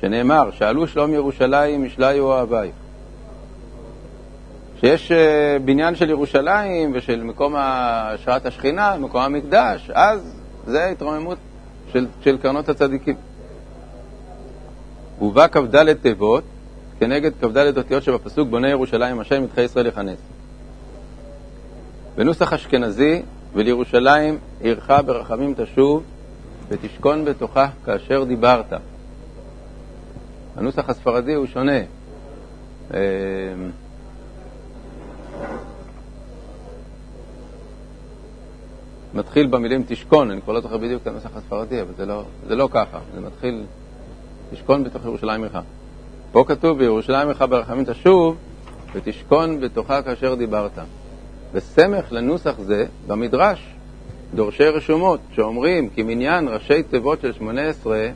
שנאמר, 0.00 0.50
שאלו 0.50 0.86
שלום 0.86 1.14
ירושלים, 1.14 1.84
ישליו 1.84 2.24
אוהבייך. 2.24 2.74
שיש 4.80 5.12
אה, 5.12 5.56
בניין 5.64 5.94
של 5.94 6.10
ירושלים 6.10 6.92
ושל 6.94 7.22
מקום 7.22 7.54
השראת 7.56 8.46
השכינה, 8.46 8.96
מקום 8.98 9.20
המקדש, 9.20 9.90
אז 9.94 10.34
זה 10.66 10.86
התרוממות 10.86 11.38
של, 11.92 12.06
של 12.20 12.38
קרנות 12.38 12.68
הצדיקים. 12.68 13.16
ובא 15.20 15.46
כ"ד 15.48 15.92
תיבות 15.92 16.44
כנגד 17.00 17.32
כ"ד 17.40 17.76
אותיות 17.76 18.02
שבפסוק 18.02 18.48
בונה 18.48 18.70
ירושלים 18.70 19.20
השם 19.20 19.42
מתחי 19.42 19.62
ישראל 19.62 19.86
יכנס. 19.86 20.18
בנוסח 22.16 22.52
אשכנזי, 22.52 23.22
ולירושלים 23.54 24.38
עירך 24.60 24.90
ברחמים 25.06 25.54
תשוב 25.56 26.02
ותשכון 26.68 27.24
בתוכה 27.24 27.68
כאשר 27.84 28.24
דיברת. 28.24 28.72
הנוסח 30.56 30.90
הספרדי 30.90 31.34
הוא 31.34 31.46
שונה. 31.46 31.78
אה, 32.94 33.00
מתחיל 39.14 39.46
במילים 39.46 39.84
תשכון, 39.88 40.30
אני 40.30 40.40
כבר 40.42 40.52
לא 40.52 40.60
זוכר 40.60 40.76
בדיוק 40.76 41.02
את 41.02 41.06
הנוסח 41.06 41.36
הספרדי, 41.36 41.80
אבל 41.80 41.92
זה 41.96 42.06
לא, 42.06 42.24
זה 42.46 42.54
לא 42.54 42.68
ככה, 42.72 42.98
זה 43.14 43.20
מתחיל 43.20 43.64
תשכון 44.52 44.84
בתוך 44.84 45.04
ירושלים 45.04 45.42
עירך. 45.42 45.58
פה 46.32 46.44
כתוב 46.48 46.78
בירושלים 46.78 47.28
עירך 47.28 47.42
ברחמים 47.42 47.84
תשוב 47.84 48.36
ותשכון 48.92 49.60
בתוכה 49.60 50.02
כאשר 50.02 50.34
דיברת. 50.34 50.78
וסמך 51.52 52.12
לנוסח 52.12 52.54
זה 52.58 52.86
במדרש, 53.06 53.74
דורשי 54.34 54.64
רשומות, 54.64 55.20
שאומרים 55.32 55.88
כי 55.88 56.02
מניין 56.02 56.48
ראשי 56.48 56.82
תיבות 56.82 57.20
של 57.20 57.32
שמונה 57.32 57.62
עשרה 57.62 58.08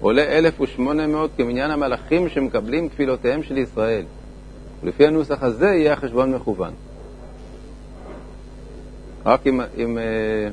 עולה 0.00 0.22
אלף 0.22 0.60
ושמונה 0.60 1.06
מאות 1.06 1.30
כמניין 1.36 1.70
המלאכים 1.70 2.28
שמקבלים 2.28 2.88
תפילותיהם 2.88 3.42
של 3.42 3.58
ישראל. 3.58 4.04
ולפי 4.82 5.06
הנוסח 5.06 5.42
הזה 5.42 5.66
יהיה 5.66 5.92
החשבון 5.92 6.34
מכוון. 6.34 6.72
רק 9.26 9.46
אם, 9.46 9.60
אם, 9.78 9.98
אה, 9.98 10.48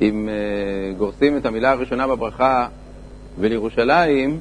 אם 0.00 0.28
אה, 0.28 0.92
גורסים 0.98 1.36
את 1.36 1.46
המילה 1.46 1.70
הראשונה 1.70 2.06
בברכה 2.06 2.68
ולירושלים, 3.38 4.40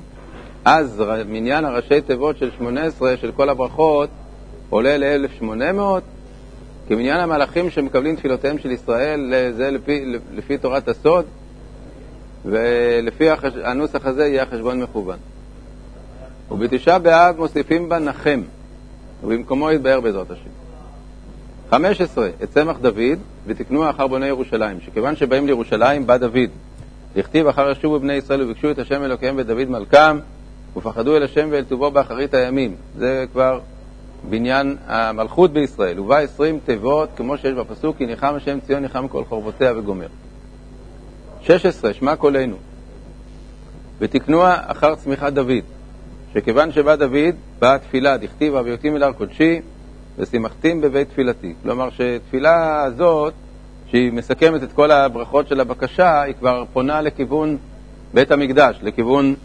אז 0.66 1.04
מניין 1.28 1.66
הראשי 1.66 2.02
תיבות 2.02 2.38
של 2.38 2.52
שמונה 2.58 2.84
עשרה 2.84 3.18
של 3.18 3.32
כל 3.32 3.50
הברכות 3.50 4.10
עולה 4.70 4.98
ל-1800, 4.98 5.82
כמניין 6.88 7.20
המלאכים 7.20 7.70
שמקבלים 7.70 8.16
תפילותיהם 8.16 8.58
של 8.58 8.72
ישראל, 8.72 9.34
זה 9.52 9.72
לפי, 9.72 10.16
לפי 10.34 10.58
תורת 10.58 10.88
הסוד, 10.88 11.26
ולפי 12.48 13.30
החש... 13.30 13.54
הנוסח 13.64 14.06
הזה 14.06 14.26
יהיה 14.28 14.44
החשבון 14.44 14.82
מכוון. 14.82 15.18
ובתשעה 16.52 17.00
באב 17.00 17.38
מוסיפים 17.38 17.90
בה 17.90 18.00
נחם, 18.00 18.42
ובמקומו 19.24 19.72
יתבהר 19.72 20.02
בעזרת 20.02 20.32
השם. 20.32 20.50
15. 21.70 22.30
את 22.44 22.50
צמח 22.52 22.78
דוד, 22.82 23.20
ותקנו 23.48 23.90
אחר 23.90 24.08
בוני 24.08 24.28
ירושלים, 24.28 24.78
שכיוון 24.86 25.16
שבאים 25.16 25.48
לירושלים, 25.48 26.08
בא 26.08 26.18
דוד. 26.18 26.50
לכתיב 27.16 27.48
אחר 27.48 27.72
ישובו 27.72 28.00
בני 28.00 28.14
ישראל 28.14 28.42
וביקשו 28.42 28.72
את 28.72 28.80
השם 28.80 29.04
אלוקיהם 29.04 29.38
ואת 29.38 29.48
דוד 29.48 29.70
מלכם, 29.70 30.20
ופחדו 30.78 31.18
אל 31.18 31.24
השם 31.24 31.48
ואל 31.52 31.64
טובו 31.64 31.92
באחרית 31.92 32.34
הימים. 32.34 32.76
זה 32.98 33.26
כבר 33.32 33.60
בניין 34.30 34.78
המלכות 34.88 35.54
בישראל. 35.54 36.00
ובא 36.00 36.18
עשרים 36.18 36.60
תיבות, 36.66 37.10
כמו 37.16 37.38
שיש 37.38 37.54
בפסוק, 37.54 37.98
כי 37.98 38.06
ניחם 38.06 38.34
השם 38.36 38.60
ציון 38.60 38.82
ניחם 38.82 39.08
כל 39.08 39.24
חורבותיה 39.24 39.74
וגומר. 39.78 40.08
16. 41.48 41.94
שמע 41.94 42.16
קולנו. 42.16 42.56
ותקנוע 44.00 44.56
אחר 44.66 44.96
צמיחת 44.96 45.34
דוד, 45.34 45.64
שכיוון 46.34 46.72
שבא 46.72 46.96
דוד, 46.96 47.36
באה 47.60 47.76
התפילה, 47.76 48.18
דכתיב 48.18 48.56
הביותים 48.56 48.96
אל 48.96 49.04
הר 49.04 49.12
קודשי, 49.12 49.62
ושימחתים 50.18 50.82
בבית 50.82 51.10
תפילתי. 51.10 51.54
כלומר 51.64 51.90
שתפילה 51.90 52.84
הזאת, 52.84 53.34
שהיא 53.90 54.12
מסכמת 54.12 54.64
את 54.64 54.72
כל 54.74 54.92
הברכות 54.92 55.48
של 55.48 55.60
הבקשה, 55.60 56.22
היא 56.22 56.34
כבר 56.40 56.64
פונה 56.74 57.02
לכיוון 57.02 57.58
בית 58.14 58.32
המקדש, 58.32 58.80
לכיוון 58.82 59.36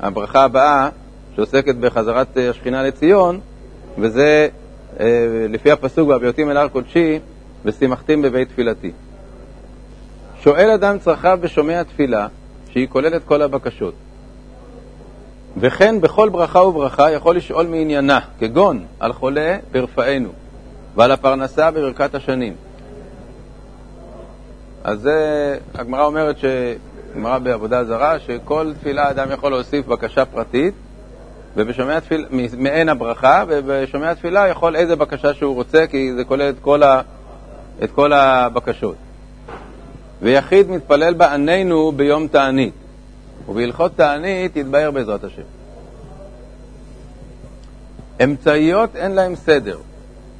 הברכה 0.00 0.44
הבאה, 0.44 0.88
שעוסקת 1.36 1.74
בחזרת 1.74 2.36
השכינה 2.36 2.82
לציון, 2.82 3.40
וזה 3.98 4.48
אה, 5.00 5.06
לפי 5.48 5.70
הפסוק 5.70 6.08
והביותים 6.08 6.50
אל 6.50 6.56
הר 6.56 6.68
קודשי, 6.68 7.18
ושימחתים 7.64 8.22
בבית 8.22 8.48
תפילתי. 8.48 8.92
שואל 10.44 10.70
אדם 10.70 10.98
צרכיו 10.98 11.38
ושומע 11.40 11.82
תפילה, 11.82 12.26
שהיא 12.70 12.88
כוללת 12.88 13.24
כל 13.24 13.42
הבקשות. 13.42 13.94
וכן 15.56 16.00
בכל 16.00 16.28
ברכה 16.28 16.60
וברכה 16.60 17.10
יכול 17.10 17.36
לשאול 17.36 17.66
מעניינה, 17.66 18.20
כגון 18.38 18.84
על 19.00 19.12
חולה 19.12 19.56
ברפאנו, 19.72 20.28
ועל 20.96 21.10
הפרנסה 21.10 21.70
בברכת 21.70 22.14
השנים. 22.14 22.54
אז 24.84 25.00
זה, 25.00 25.58
הגמרא 25.74 26.04
אומרת, 26.04 26.36
גמרא 27.16 27.38
בעבודה 27.38 27.84
זרה, 27.84 28.18
שכל 28.18 28.72
תפילה 28.80 29.10
אדם 29.10 29.30
יכול 29.32 29.50
להוסיף 29.50 29.86
בקשה 29.86 30.24
פרטית, 30.24 30.74
ובשומע 31.56 32.00
תפילה, 32.00 32.28
מעין 32.58 32.88
הברכה, 32.88 33.44
ובשומע 33.48 34.14
תפילה 34.14 34.48
יכול 34.48 34.76
איזה 34.76 34.96
בקשה 34.96 35.34
שהוא 35.34 35.54
רוצה, 35.54 35.86
כי 35.86 36.14
זה 36.14 36.24
כולל 36.24 36.48
את 36.48 36.58
כל, 36.60 36.82
ה, 36.82 37.00
את 37.84 37.90
כל 37.90 38.12
הבקשות. 38.12 38.96
ויחיד 40.22 40.70
מתפלל 40.70 41.14
בעננו 41.14 41.92
ביום 41.92 42.28
תענית. 42.28 42.74
ובהלכות 43.48 43.92
תענית 43.96 44.56
יתבהר 44.56 44.90
בעזרת 44.90 45.24
השם. 45.24 45.42
אמצעיות 48.24 48.96
אין 48.96 49.12
להן 49.12 49.36
סדר. 49.36 49.78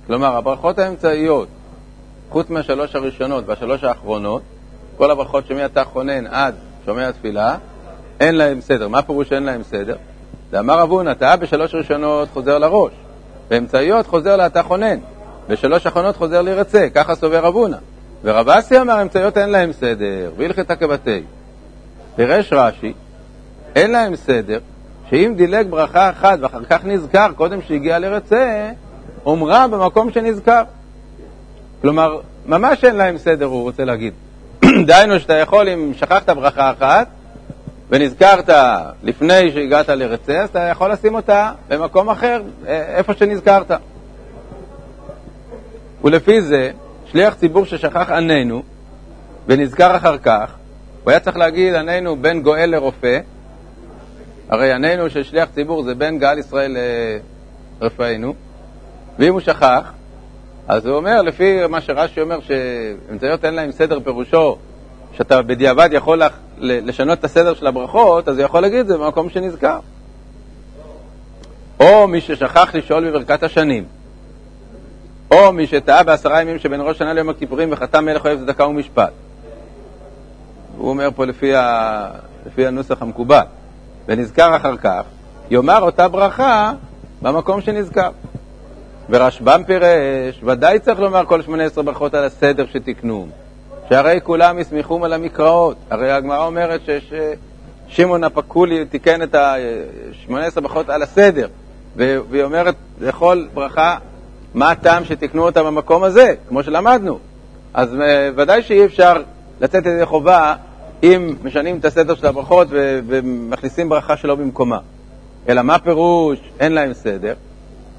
כלומר, 0.06 0.36
הברכות 0.36 0.78
האמצעיות, 0.78 1.48
חוץ 2.30 2.50
מהשלוש 2.50 2.94
הראשונות 2.94 3.44
והשלוש 3.46 3.84
האחרונות, 3.84 4.42
כל 4.96 5.10
הברכות 5.10 5.46
שמעתה 5.46 5.84
חונן 5.84 6.26
עד 6.26 6.54
שומע 6.86 7.10
תפילה, 7.10 7.56
אין 8.20 8.34
להן 8.34 8.60
סדר. 8.60 8.88
מה 8.88 9.02
פירוש 9.02 9.32
אין 9.32 9.42
להן 9.42 9.62
סדר? 9.62 9.96
ואמר 10.50 10.82
אבונה, 10.82 11.14
טעה 11.14 11.36
בשלוש 11.36 11.74
ראשונות 11.74 12.28
חוזר 12.32 12.58
לראש, 12.58 12.92
באמצעיות 13.48 14.06
חוזר 14.06 14.36
לאתה 14.36 14.62
חונן, 14.62 14.98
בשלוש 15.48 15.86
אחרונות 15.86 16.16
חוזר 16.16 16.42
להירצה, 16.42 16.86
ככה 16.94 17.14
סובר 17.14 17.48
אבונה. 17.48 17.76
ורב 18.24 18.48
אסי 18.48 18.80
אמר, 18.80 19.02
אמצעיות 19.02 19.38
אין 19.38 19.48
להם 19.48 19.72
סדר, 19.72 20.30
והלכתה 20.36 20.76
כבתי. 20.76 21.22
פירש 22.16 22.52
רש"י, 22.52 22.92
אין 23.76 23.90
להם 23.90 24.16
סדר, 24.16 24.58
שאם 25.10 25.34
דילג 25.36 25.66
ברכה 25.70 26.10
אחת 26.10 26.38
ואחר 26.42 26.64
כך 26.64 26.84
נזכר 26.84 27.32
קודם 27.36 27.62
שהגיע 27.62 27.98
לרצה, 27.98 28.70
אומרה 29.26 29.68
במקום 29.68 30.12
שנזכר. 30.12 30.62
כלומר, 31.82 32.20
ממש 32.46 32.84
אין 32.84 32.96
להם 32.96 33.18
סדר, 33.18 33.44
הוא 33.44 33.62
רוצה 33.62 33.84
להגיד. 33.84 34.12
דהיינו 34.86 35.20
שאתה 35.20 35.34
יכול, 35.34 35.68
אם 35.68 35.92
שכחת 35.96 36.30
ברכה 36.30 36.70
אחת 36.70 37.08
ונזכרת 37.90 38.48
לפני 39.02 39.52
שהגעת 39.52 39.88
לרצה, 39.88 40.42
אז 40.42 40.48
אתה 40.48 40.58
יכול 40.60 40.92
לשים 40.92 41.14
אותה 41.14 41.52
במקום 41.68 42.10
אחר, 42.10 42.42
אה, 42.66 42.96
איפה 42.96 43.14
שנזכרת. 43.14 43.70
ולפי 46.04 46.42
זה, 46.42 46.70
שליח 47.12 47.34
ציבור 47.34 47.64
ששכח 47.64 48.10
עננו 48.10 48.62
ונזכר 49.46 49.96
אחר 49.96 50.18
כך, 50.18 50.54
הוא 51.04 51.10
היה 51.10 51.20
צריך 51.20 51.36
להגיד 51.36 51.74
עננו 51.74 52.16
בין 52.16 52.42
גואל 52.42 52.70
לרופא, 52.70 53.18
הרי 54.48 54.72
עננו 54.72 55.10
של 55.10 55.22
שליח 55.22 55.48
ציבור 55.54 55.82
זה 55.82 55.94
בין 55.94 56.18
גאל 56.18 56.38
ישראל 56.38 56.76
לרפאנו, 57.80 58.34
ואם 59.18 59.32
הוא 59.32 59.40
שכח, 59.40 59.92
אז 60.68 60.86
הוא 60.86 60.96
אומר, 60.96 61.22
לפי 61.22 61.66
מה 61.66 61.80
שרש"י 61.80 62.20
אומר, 62.20 62.38
שאמצעיות 62.40 63.44
אין 63.44 63.54
להם 63.54 63.72
סדר 63.72 64.00
פירושו, 64.00 64.56
שאתה 65.16 65.42
בדיעבד 65.42 65.88
יכול 65.92 66.22
לשנות 66.58 67.18
את 67.18 67.24
הסדר 67.24 67.54
של 67.54 67.66
הברכות, 67.66 68.28
אז 68.28 68.38
הוא 68.38 68.44
יכול 68.44 68.60
להגיד 68.62 68.86
זה 68.86 68.98
במקום 68.98 69.30
שנזכר. 69.30 69.78
או 71.80 72.08
מי 72.08 72.20
ששכח 72.20 72.74
לשאול 72.74 73.10
בברכת 73.10 73.42
השנים, 73.42 73.84
או 75.30 75.52
מי 75.52 75.66
שטעה 75.66 76.02
בעשרה 76.02 76.40
ימים 76.40 76.58
שבין 76.58 76.80
ראש 76.80 76.98
שנה 76.98 77.12
ליום 77.12 77.28
הכיפורים 77.28 77.68
וחתם 77.72 78.04
מלך 78.04 78.24
אוהב 78.26 78.38
צדקה 78.38 78.66
ומשפט. 78.66 79.12
הוא 80.76 80.88
אומר 80.90 81.08
פה 81.16 81.24
לפי, 81.24 81.54
ה... 81.54 82.06
לפי 82.46 82.66
הנוסח 82.66 83.02
המקובל, 83.02 83.42
ונזכר 84.08 84.56
אחר 84.56 84.76
כך, 84.76 85.02
יאמר 85.50 85.82
אותה 85.82 86.08
ברכה 86.08 86.72
במקום 87.22 87.60
שנזכר. 87.60 88.10
ורשב"ם 89.10 89.62
פירש, 89.66 90.40
ודאי 90.44 90.78
צריך 90.78 91.00
לומר 91.00 91.26
כל 91.26 91.42
שמונה 91.42 91.64
עשרה 91.64 91.84
ברכות 91.84 92.14
על 92.14 92.24
הסדר 92.24 92.66
שתקנו, 92.66 93.26
שהרי 93.88 94.20
כולם 94.22 94.58
יסמכום 94.58 95.02
על 95.02 95.12
המקראות. 95.12 95.76
הרי 95.90 96.12
הגמרא 96.12 96.46
אומרת 96.46 96.80
ששמעון 97.88 98.24
הפקולי 98.24 98.84
תיקן 98.84 99.22
את 99.22 99.34
השמונה 99.34 100.46
עשרה 100.46 100.62
ברכות 100.62 100.88
על 100.88 101.02
הסדר, 101.02 101.48
והיא 101.96 102.42
אומרת 102.42 102.74
לכל 103.00 103.46
ברכה 103.54 103.96
מה 104.54 104.70
הטעם 104.70 105.04
שתקנו 105.04 105.42
אותה 105.42 105.62
במקום 105.62 106.04
הזה, 106.04 106.34
כמו 106.48 106.62
שלמדנו. 106.62 107.18
אז 107.74 107.94
אה, 108.00 108.30
ודאי 108.36 108.62
שאי 108.62 108.84
אפשר 108.84 109.22
לתת 109.60 109.86
את 109.86 109.98
זה 109.98 110.06
חובה 110.06 110.54
אם 111.02 111.34
משנים 111.42 111.78
את 111.78 111.84
הסדר 111.84 112.14
של 112.14 112.26
הברכות 112.26 112.68
ומכניסים 112.70 113.88
ברכה 113.88 114.16
שלא 114.16 114.34
במקומה. 114.34 114.78
אלא 115.48 115.62
מה 115.62 115.78
פירוש 115.78 116.38
אין 116.60 116.72
להם 116.72 116.92
סדר? 116.92 117.34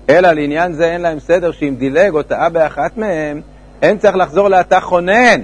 אלא 0.10 0.32
לעניין 0.32 0.74
זה 0.74 0.92
אין 0.92 1.02
להם 1.02 1.20
סדר 1.20 1.52
שאם 1.52 1.76
דילג 1.78 2.14
או 2.14 2.24
טעה 2.24 2.50
באחת 2.50 2.98
מהם, 2.98 3.42
אין 3.82 3.98
צריך 3.98 4.16
לחזור 4.16 4.48
לאתה 4.48 4.80
חונן, 4.80 5.42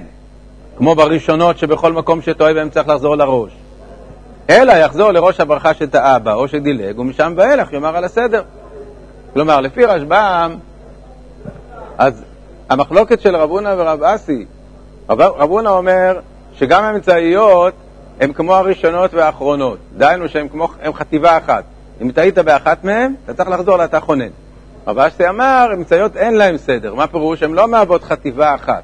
כמו 0.76 0.94
בראשונות 0.94 1.58
שבכל 1.58 1.92
מקום 1.92 2.22
שטועה 2.22 2.54
בהם 2.54 2.70
צריך 2.70 2.88
לחזור 2.88 3.14
לראש. 3.14 3.52
אלא 4.50 4.72
יחזור 4.72 5.10
לראש 5.10 5.40
הברכה 5.40 5.74
שטעה 5.74 6.18
בה 6.18 6.34
או 6.34 6.48
שדילג, 6.48 6.98
ומשם 6.98 7.32
ואילך 7.36 7.72
יאמר 7.72 7.96
על 7.96 8.04
הסדר. 8.04 8.42
כלומר, 9.32 9.60
לפי 9.60 9.84
רשב"ם, 9.84 10.56
אז 11.98 12.22
המחלוקת 12.70 13.20
של 13.20 13.36
רבונה 13.36 13.74
ורב 13.78 14.02
אסי, 14.02 14.44
רב, 15.10 15.20
רבונה 15.20 15.70
אומר 15.70 16.20
שגם 16.54 16.84
האמצעיות 16.84 17.74
הן 18.20 18.32
כמו 18.32 18.54
הראשונות 18.54 19.14
והאחרונות, 19.14 19.78
דהיינו 19.96 20.28
שהן 20.28 20.48
כמו, 20.48 20.68
חטיבה 20.94 21.36
אחת. 21.38 21.64
אם 22.02 22.10
טעית 22.12 22.38
באחת 22.38 22.84
מהן, 22.84 23.14
אתה 23.24 23.34
צריך 23.34 23.50
לחזור 23.50 23.76
לאתה 23.76 24.00
חונן. 24.00 24.28
רב 24.86 24.98
אסי 24.98 25.28
אמר, 25.28 25.70
אמצעיות 25.74 26.16
אין 26.16 26.34
להן 26.34 26.58
סדר. 26.58 26.94
מה 26.94 27.06
פירוש? 27.06 27.42
הן 27.42 27.52
לא 27.52 27.68
מהוות 27.68 28.04
חטיבה 28.04 28.54
אחת. 28.54 28.82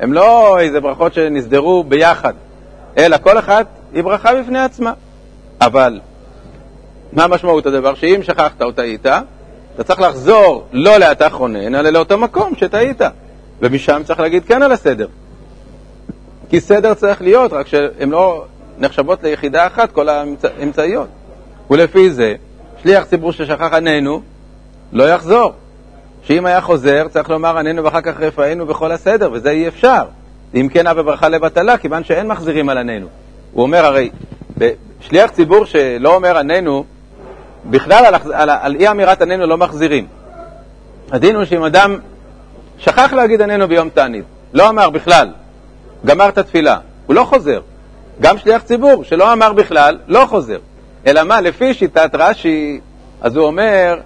הן 0.00 0.12
לא 0.12 0.58
איזה 0.60 0.80
ברכות 0.80 1.14
שנסדרו 1.14 1.84
ביחד, 1.84 2.34
אלא 2.98 3.16
כל 3.22 3.38
אחת 3.38 3.66
היא 3.92 4.02
ברכה 4.02 4.34
בפני 4.34 4.60
עצמה. 4.60 4.92
אבל 5.60 6.00
מה 7.12 7.26
משמעות 7.26 7.66
הדבר? 7.66 7.94
שאם 7.94 8.20
שכחת 8.22 8.62
או 8.62 8.72
טעית, 8.72 9.06
אתה 9.74 9.84
צריך 9.84 10.00
לחזור 10.00 10.66
לא 10.72 10.98
לאתה 10.98 11.30
חונן, 11.30 11.74
אלא 11.74 11.90
לאותו 11.90 12.18
מקום 12.18 12.52
שטעית. 12.56 13.00
ומשם 13.62 14.02
צריך 14.04 14.20
להגיד 14.20 14.44
כן 14.44 14.62
על 14.62 14.72
הסדר. 14.72 15.06
כי 16.50 16.60
סדר 16.60 16.94
צריך 16.94 17.22
להיות, 17.22 17.52
רק 17.52 17.66
שהן 17.66 18.10
לא 18.10 18.44
נחשבות 18.78 19.22
ליחידה 19.22 19.66
אחת, 19.66 19.92
כל 19.92 20.08
האמצעיות. 20.08 21.08
ולפי 21.70 22.10
זה, 22.10 22.34
שליח 22.82 23.04
ציבור 23.04 23.32
ששכח 23.32 23.72
עננו, 23.72 24.20
לא 24.92 25.04
יחזור. 25.08 25.52
שאם 26.22 26.46
היה 26.46 26.60
חוזר, 26.60 27.08
צריך 27.08 27.30
לומר 27.30 27.58
עננו 27.58 27.84
ואחר 27.84 28.00
כך 28.00 28.20
רפאנו 28.20 28.66
בכל 28.66 28.92
הסדר, 28.92 29.30
וזה 29.32 29.50
אי 29.50 29.68
אפשר. 29.68 30.02
אם 30.54 30.68
כן, 30.72 30.86
אבא 30.86 31.02
ברכה 31.02 31.28
לבטלה, 31.28 31.78
כיוון 31.78 32.04
שאין 32.04 32.26
מחזירים 32.26 32.68
על 32.68 32.78
עננו. 32.78 33.06
הוא 33.52 33.62
אומר, 33.62 33.84
הרי, 33.84 34.10
שליח 35.00 35.30
ציבור 35.30 35.64
שלא 35.64 36.14
אומר 36.14 36.38
עננו, 36.38 36.84
בכלל 37.64 38.04
על, 38.04 38.14
על, 38.32 38.50
על 38.50 38.76
אי 38.76 38.88
אמירת 38.90 39.22
עננו 39.22 39.46
לא 39.46 39.58
מחזירים. 39.58 40.06
הדין 41.12 41.36
הוא 41.36 41.44
שאם 41.44 41.62
אדם 41.62 41.98
שכח 42.78 43.12
להגיד 43.12 43.42
עננו 43.42 43.68
ביום 43.68 43.88
תענית, 43.88 44.24
לא 44.52 44.68
אמר 44.68 44.90
בכלל, 44.90 45.28
גמר 46.06 46.28
את 46.28 46.38
התפילה, 46.38 46.78
הוא 47.06 47.14
לא 47.14 47.24
חוזר. 47.24 47.60
גם 48.20 48.38
שליח 48.38 48.62
ציבור 48.62 49.04
שלא 49.04 49.32
אמר 49.32 49.52
בכלל, 49.52 49.98
לא 50.08 50.26
חוזר. 50.28 50.58
אלא 51.06 51.22
מה, 51.22 51.40
לפי 51.40 51.74
שיטת 51.74 52.10
רש"י, 52.14 52.80
אז 53.20 53.36
הוא 53.36 53.46
אומר 53.46 54.00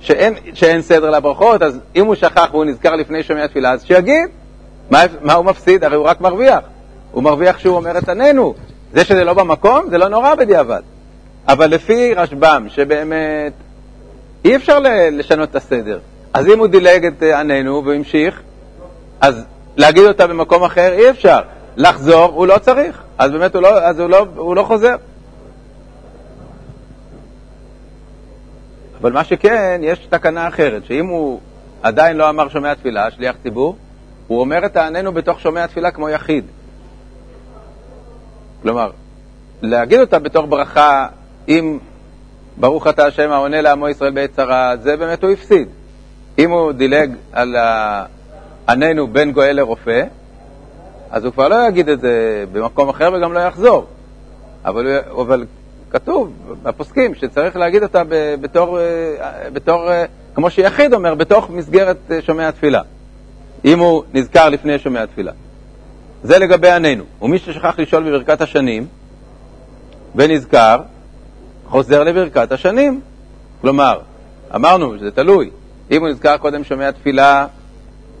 שאין, 0.00 0.34
שאין 0.54 0.82
סדר 0.82 1.10
לברכות, 1.10 1.62
אז 1.62 1.78
אם 1.96 2.06
הוא 2.06 2.14
שכח 2.14 2.48
והוא 2.50 2.64
נזכר 2.64 2.96
לפני 2.96 3.22
שומע 3.22 3.46
תפילה, 3.46 3.72
אז 3.72 3.84
שיגיד. 3.84 4.28
מה, 4.90 5.02
מה 5.22 5.32
הוא 5.32 5.44
מפסיד? 5.44 5.84
הרי 5.84 5.96
הוא 5.96 6.04
רק 6.04 6.20
מרוויח. 6.20 6.60
הוא 7.12 7.22
מרוויח 7.22 7.58
שהוא 7.58 7.76
אומר 7.76 7.98
את 7.98 8.08
עננו. 8.08 8.54
זה 8.92 9.04
שזה 9.04 9.24
לא 9.24 9.34
במקום, 9.34 9.90
זה 9.90 9.98
לא 9.98 10.08
נורא 10.08 10.34
בדיעבד. 10.34 10.82
אבל 11.48 11.66
לפי 11.66 12.14
רשב"ם, 12.14 12.66
שבאמת 12.68 13.52
אי 14.44 14.56
אפשר 14.56 14.78
לשנות 15.12 15.50
את 15.50 15.56
הסדר, 15.56 15.98
אז 16.34 16.46
אם 16.46 16.58
הוא 16.58 16.66
דילג 16.66 17.06
את 17.06 17.22
עננו 17.22 17.84
והמשיך, 17.84 18.42
אז 19.20 19.44
להגיד 19.76 20.04
אותה 20.04 20.26
במקום 20.26 20.62
אחר 20.62 20.92
אי 20.92 21.10
אפשר. 21.10 21.40
לחזור 21.76 22.24
הוא 22.24 22.46
לא 22.46 22.58
צריך, 22.58 23.02
אז 23.18 23.30
באמת 23.30 23.54
הוא 23.54 23.62
לא, 23.62 23.78
אז 23.78 24.00
הוא 24.00 24.10
לא, 24.10 24.26
הוא 24.36 24.56
לא 24.56 24.62
חוזר. 24.62 24.96
אבל 29.00 29.12
מה 29.12 29.24
שכן, 29.24 29.80
יש 29.84 29.98
תקנה 29.98 30.48
אחרת, 30.48 30.84
שאם 30.84 31.06
הוא 31.06 31.40
עדיין 31.82 32.16
לא 32.16 32.30
אמר 32.30 32.48
שומע 32.48 32.74
תפילה, 32.74 33.10
שליח 33.10 33.36
ציבור, 33.42 33.76
הוא 34.26 34.40
אומר 34.40 34.66
את 34.66 34.76
העננו 34.76 35.12
בתוך 35.12 35.40
שומע 35.40 35.66
תפילה 35.66 35.90
כמו 35.90 36.08
יחיד. 36.08 36.44
כלומר, 38.62 38.90
להגיד 39.62 40.00
אותה 40.00 40.18
בתוך 40.18 40.46
ברכה, 40.48 41.06
אם 41.48 41.78
ברוך 42.56 42.86
אתה 42.86 43.06
השם 43.06 43.30
העונה 43.30 43.60
לעמו 43.60 43.88
ישראל 43.88 44.10
בעת 44.10 44.32
צרה, 44.32 44.76
זה 44.76 44.96
באמת 44.96 45.22
הוא 45.22 45.30
הפסיד. 45.30 45.68
אם 46.38 46.50
הוא 46.50 46.72
דילג 46.72 47.10
על 47.32 47.56
עננו 48.68 49.06
בין 49.06 49.32
גואל 49.32 49.56
לרופא, 49.56 50.02
אז 51.10 51.24
הוא 51.24 51.32
כבר 51.32 51.48
לא 51.48 51.68
יגיד 51.68 51.88
את 51.88 52.00
זה 52.00 52.44
במקום 52.52 52.88
אחר 52.88 53.10
וגם 53.14 53.32
לא 53.32 53.40
יחזור. 53.40 53.86
אבל, 54.64 54.98
אבל 55.22 55.44
כתוב 55.90 56.32
בפוסקים 56.62 57.14
שצריך 57.14 57.56
להגיד 57.56 57.82
אותה 57.82 58.02
בתור, 58.40 58.80
אה, 58.80 58.84
בתור, 59.52 59.90
אה, 59.90 60.04
כמו 60.34 60.50
שיחיד 60.50 60.94
אומר, 60.94 61.14
בתוך 61.14 61.50
מסגרת 61.50 61.96
אה, 62.10 62.22
שומע 62.22 62.48
התפילה, 62.48 62.82
אם 63.64 63.78
הוא 63.78 64.02
נזכר 64.14 64.48
לפני 64.48 64.78
שומע 64.78 65.02
התפילה. 65.02 65.32
זה 66.22 66.38
לגבי 66.38 66.70
עננו. 66.70 67.04
ומי 67.22 67.38
ששכח 67.38 67.78
לשאול 67.78 68.02
בברכת 68.02 68.40
השנים 68.40 68.86
ונזכר, 70.14 70.80
חוזר 71.68 72.04
לברכת 72.04 72.52
השנים. 72.52 73.00
כלומר, 73.60 74.00
אמרנו 74.54 74.98
שזה 74.98 75.10
תלוי. 75.10 75.50
אם 75.90 76.00
הוא 76.00 76.08
נזכר 76.08 76.36
קודם 76.36 76.64
שומע 76.64 76.90
תפילה, 76.90 77.46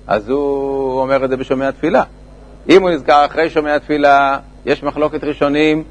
אז 0.06 0.28
הוא 0.28 1.00
אומר 1.00 1.24
את 1.24 1.30
זה 1.30 1.36
בשומע 1.36 1.70
תפילה. 1.70 2.02
אם 2.68 2.82
הוא 2.82 2.90
נזכר 2.90 3.26
אחרי 3.26 3.50
שומע 3.50 3.78
תפילה, 3.78 4.38
יש 4.66 4.82
מחלוקת 4.82 5.24
ראשונים 5.24 5.84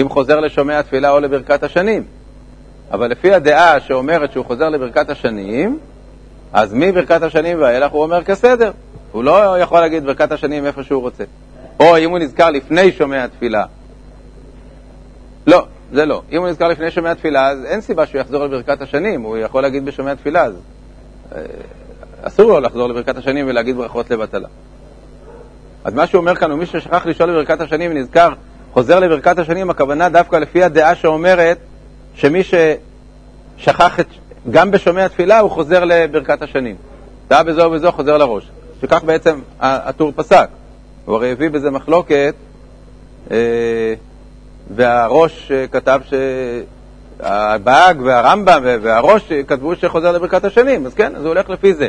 אם 0.00 0.08
חוזר 0.08 0.40
לשומע 0.40 0.82
תפילה 0.82 1.10
או 1.10 1.20
לברכת 1.20 1.62
השנים. 1.62 2.04
אבל 2.92 3.10
לפי 3.10 3.34
הדעה 3.34 3.80
שאומרת 3.80 4.32
שהוא 4.32 4.44
חוזר 4.44 4.68
לברכת 4.68 5.10
השנים, 5.10 5.78
אז 6.52 6.74
מברכת 6.74 7.22
השנים 7.22 7.58
ואילך 7.60 7.92
הוא 7.92 8.02
אומר 8.02 8.24
כסדר. 8.24 8.70
הוא 9.12 9.24
לא 9.24 9.58
יכול 9.58 9.80
להגיד 9.80 10.04
ברכת 10.04 10.32
השנים 10.32 10.66
איפה 10.66 10.82
שהוא 10.82 11.02
רוצה. 11.02 11.24
או 11.80 11.98
אם 11.98 12.10
הוא 12.10 12.18
נזכר 12.18 12.50
לפני 12.50 12.92
שומע 12.92 13.26
תפילה. 13.26 13.64
לא, 15.46 15.66
זה 15.94 16.04
לא. 16.04 16.22
אם 16.32 16.40
הוא 16.40 16.48
נזכר 16.48 16.68
לפני 16.68 16.90
שומע 16.90 17.14
תפילה, 17.14 17.48
אז 17.48 17.64
אין 17.64 17.80
סיבה 17.80 18.06
שהוא 18.06 18.20
יחזור 18.20 18.44
לברכת 18.44 18.82
השנים, 18.82 19.22
הוא 19.22 19.36
יכול 19.36 19.62
להגיד 19.62 19.84
בשומע 19.84 20.14
תפילה, 20.14 20.44
אז 20.44 20.54
אה, 21.34 21.40
אסור 22.22 22.46
לו 22.46 22.60
לחזור 22.60 22.88
לברכת 22.88 23.16
השנים 23.16 23.46
ולהגיד 23.48 23.76
ברכות 23.76 24.10
לבטלה. 24.10 24.48
אז 25.84 25.94
מה 25.94 26.06
שהוא 26.06 26.20
אומר 26.20 26.34
כאן, 26.34 26.50
הוא 26.50 26.58
מי 26.58 26.66
ששכח 26.66 27.06
לשאול 27.06 27.30
לברכת 27.30 27.60
השנים 27.60 27.90
ונזכר 27.90 28.28
חוזר 28.72 29.00
לברכת 29.00 29.38
השנים, 29.38 29.70
הכוונה 29.70 30.08
דווקא 30.08 30.36
לפי 30.36 30.62
הדעה 30.62 30.94
שאומרת 30.94 31.58
שמי 32.14 32.40
ששכח 32.42 34.00
את, 34.00 34.06
גם 34.50 34.70
בשומע 34.70 35.08
תפילה 35.08 35.38
הוא 35.38 35.50
חוזר 35.50 35.84
לברכת 35.84 36.42
השנים. 36.42 36.76
דעה 37.28 37.42
בזו 37.42 37.62
ובזו 37.62 37.92
חוזר 37.92 38.16
לראש. 38.16 38.50
שכך 38.80 39.04
בעצם 39.04 39.40
הטור 39.60 40.12
פסק. 40.16 40.48
הוא 41.04 41.16
הרי 41.16 41.32
הביא 41.32 41.50
בזה 41.50 41.70
מחלוקת, 41.70 42.34
אה, 43.30 43.94
והראש 44.70 45.52
כתב 45.72 46.00
שהבאג 47.20 48.00
והרמב"ם 48.00 48.62
והראש 48.82 49.32
כתבו 49.46 49.76
שחוזר 49.76 50.12
לברכת 50.12 50.44
השנים, 50.44 50.86
אז 50.86 50.94
כן, 50.94 51.16
אז 51.16 51.22
הוא 51.22 51.28
הולך 51.28 51.50
לפי 51.50 51.74
זה. 51.74 51.88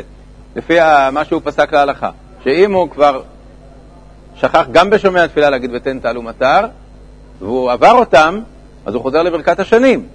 לפי 0.56 0.78
מה 1.12 1.24
שהוא 1.24 1.40
פסק 1.44 1.72
להלכה, 1.72 2.10
שאם 2.44 2.72
הוא 2.72 2.90
כבר 2.90 3.22
שכח 4.34 4.66
גם 4.72 4.90
בשומע 4.90 5.24
התפילה 5.24 5.50
להגיד 5.50 5.70
ותן 5.74 5.98
תעלו 5.98 6.22
מטר, 6.22 6.60
והוא 7.38 7.70
עבר 7.70 7.92
אותם, 7.92 8.40
אז 8.86 8.94
הוא 8.94 9.02
חוזר 9.02 9.22
לברכת 9.22 9.60
השנים. 9.60 10.06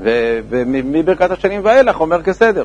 ומברכת 0.00 1.30
השנים 1.30 1.60
ואילך 1.64 2.00
אומר 2.00 2.22
כסדר. 2.22 2.64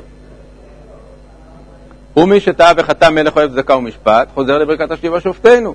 ומי 2.18 2.40
שטעה 2.40 2.72
וחטא 2.78 3.10
מלך 3.10 3.36
אוהב 3.38 3.52
צדקה 3.52 3.76
ומשפט, 3.76 4.28
חוזר 4.34 4.58
לברכת 4.58 4.92
השליבה 4.92 5.20
שופטנו. 5.20 5.74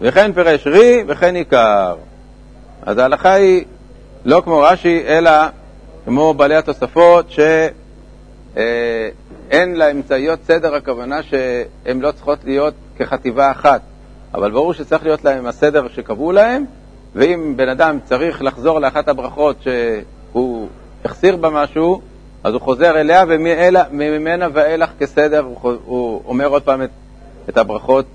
וכן 0.00 0.32
פירש 0.32 0.66
רי 0.66 1.04
וכן 1.06 1.34
עיקר. 1.34 1.94
אז 2.88 2.98
ההלכה 2.98 3.32
היא 3.32 3.64
לא 4.24 4.42
כמו 4.44 4.58
רש"י, 4.58 5.02
אלא 5.06 5.30
כמו 6.04 6.34
בעלי 6.34 6.56
התוספות, 6.56 7.30
שאין 7.30 8.60
אה, 9.52 9.66
לאמצעיות 9.74 10.38
סדר, 10.44 10.74
הכוונה 10.74 11.22
שהן 11.22 12.00
לא 12.00 12.12
צריכות 12.12 12.38
להיות 12.44 12.74
כחטיבה 12.98 13.50
אחת. 13.50 13.80
אבל 14.34 14.50
ברור 14.50 14.72
שצריך 14.72 15.02
להיות 15.02 15.24
להם 15.24 15.46
הסדר 15.46 15.88
שקבעו 15.88 16.32
להם, 16.32 16.64
ואם 17.14 17.56
בן 17.56 17.68
אדם 17.68 17.98
צריך 18.04 18.42
לחזור 18.42 18.78
לאחת 18.78 19.08
הברכות 19.08 19.56
שהוא 19.62 20.68
החסיר 21.04 21.36
בה 21.36 21.50
משהו, 21.50 22.00
אז 22.44 22.52
הוא 22.52 22.60
חוזר 22.60 23.00
אליה, 23.00 23.24
וממנה 23.28 24.46
ואילך 24.52 24.90
כסדר 24.98 25.40
הוא, 25.40 25.72
הוא 25.84 26.22
אומר 26.26 26.46
עוד 26.46 26.62
פעם 26.62 26.82
את, 26.82 26.90
את 27.48 27.56
הברכות 27.56 28.06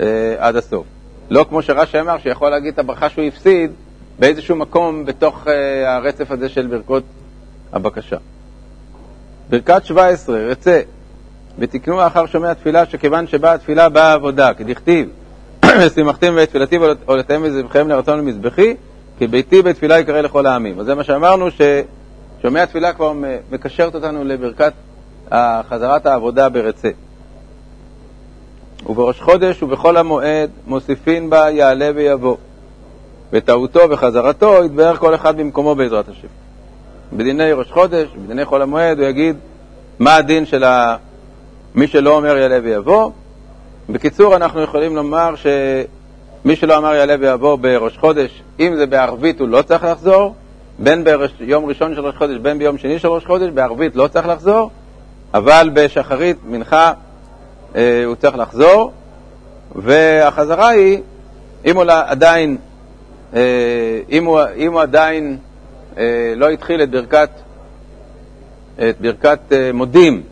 אה, 0.00 0.34
עד 0.38 0.56
הסוף. 0.56 0.86
לא 1.30 1.46
כמו 1.48 1.62
שרש"י 1.62 2.00
אמר, 2.00 2.18
שיכול 2.18 2.50
להגיד 2.50 2.72
את 2.72 2.78
הברכה 2.78 3.08
שהוא 3.08 3.24
הפסיד 3.24 3.70
באיזשהו 4.18 4.56
מקום 4.56 5.04
בתוך 5.04 5.48
אה, 5.48 5.96
הרצף 5.96 6.30
הזה 6.30 6.48
של 6.48 6.66
ברכות 6.66 7.02
הבקשה. 7.72 8.16
ברכת 9.50 9.84
17, 9.84 10.38
רצה, 10.38 10.80
ותקנו 11.58 12.06
אחר 12.06 12.26
שומע 12.26 12.54
תפילה, 12.54 12.86
שכיוון 12.86 13.26
שבאה 13.26 13.52
התפילה 13.52 13.88
באה 13.88 14.12
עבודה, 14.12 14.54
כדכתיב, 14.54 15.08
ושימחתם 15.86 16.32
ואת 16.36 16.48
תפילתי 16.48 16.78
ועולתיהם 16.78 17.42
וזבחיהם 17.44 17.88
לרצון 17.88 18.18
למזבחי, 18.18 18.74
כי 19.18 19.26
ביתי 19.26 19.62
בתפילה 19.62 19.98
יקרא 19.98 20.20
לכל 20.20 20.46
העמים. 20.46 20.80
אז 20.80 20.86
זה 20.86 20.94
מה 20.94 21.04
שאמרנו, 21.04 21.46
ששומע 21.50 22.64
תפילה 22.64 22.92
כבר 22.92 23.12
מקשרת 23.50 23.94
אותנו 23.94 24.24
לברכת 24.24 24.72
חזרת 25.68 26.06
העבודה 26.06 26.48
ברצה. 26.48 26.90
ובראש 28.86 29.20
חודש 29.20 29.62
ובכל 29.62 29.96
המועד 29.96 30.50
מוסיפין 30.66 31.30
בה 31.30 31.50
יעלה 31.50 31.90
ויבוא. 31.94 32.36
וטעותו 33.32 33.80
וחזרתו 33.90 34.64
יתברך 34.64 34.98
כל 34.98 35.14
אחד 35.14 35.36
במקומו 35.36 35.74
בעזרת 35.74 36.08
השם. 36.08 36.28
בדיני 37.12 37.52
ראש 37.52 37.72
חודש, 37.72 38.08
בדיני 38.24 38.44
חול 38.44 38.62
המועד, 38.62 38.98
הוא 38.98 39.06
יגיד 39.06 39.36
מה 39.98 40.16
הדין 40.16 40.46
של 40.46 40.64
מי 41.74 41.86
שלא 41.86 42.16
אומר 42.16 42.36
יעלה 42.36 42.58
ויבוא. 42.62 43.10
בקיצור, 43.88 44.36
אנחנו 44.36 44.62
יכולים 44.62 44.96
לומר 44.96 45.34
שמי 45.36 46.56
שלא 46.56 46.76
אמר 46.76 46.94
יעלה 46.94 47.14
ויבוא 47.20 47.56
בראש 47.56 47.98
חודש, 47.98 48.42
אם 48.60 48.76
זה 48.76 48.86
בערבית 48.86 49.40
הוא 49.40 49.48
לא 49.48 49.62
צריך 49.62 49.84
לחזור, 49.84 50.34
בין 50.78 51.04
ביום 51.38 51.66
ראשון 51.66 51.94
של 51.94 52.06
ראש 52.06 52.14
חודש, 52.16 52.36
בין 52.36 52.58
ביום 52.58 52.78
שני 52.78 52.98
של 52.98 53.08
ראש 53.08 53.26
חודש, 53.26 53.50
בערבית 53.54 53.96
לא 53.96 54.08
צריך 54.08 54.26
לחזור, 54.26 54.70
אבל 55.34 55.70
בשחרית, 55.74 56.36
מנחה, 56.44 56.92
אה, 57.76 58.04
הוא 58.04 58.14
צריך 58.14 58.36
לחזור, 58.36 58.92
והחזרה 59.74 60.68
היא, 60.68 60.98
אם 61.64 61.76
הוא 61.76 61.84
עדיין, 62.06 62.56
אם 64.10 64.24
הוא, 64.24 64.40
אם 64.56 64.72
הוא 64.72 64.80
עדיין 64.80 65.38
אה, 65.98 66.32
לא 66.36 66.50
התחיל 66.50 66.82
את 66.82 66.90
ברכת, 66.90 67.30
את 68.78 69.00
ברכת 69.00 69.38
מודים, 69.74 70.22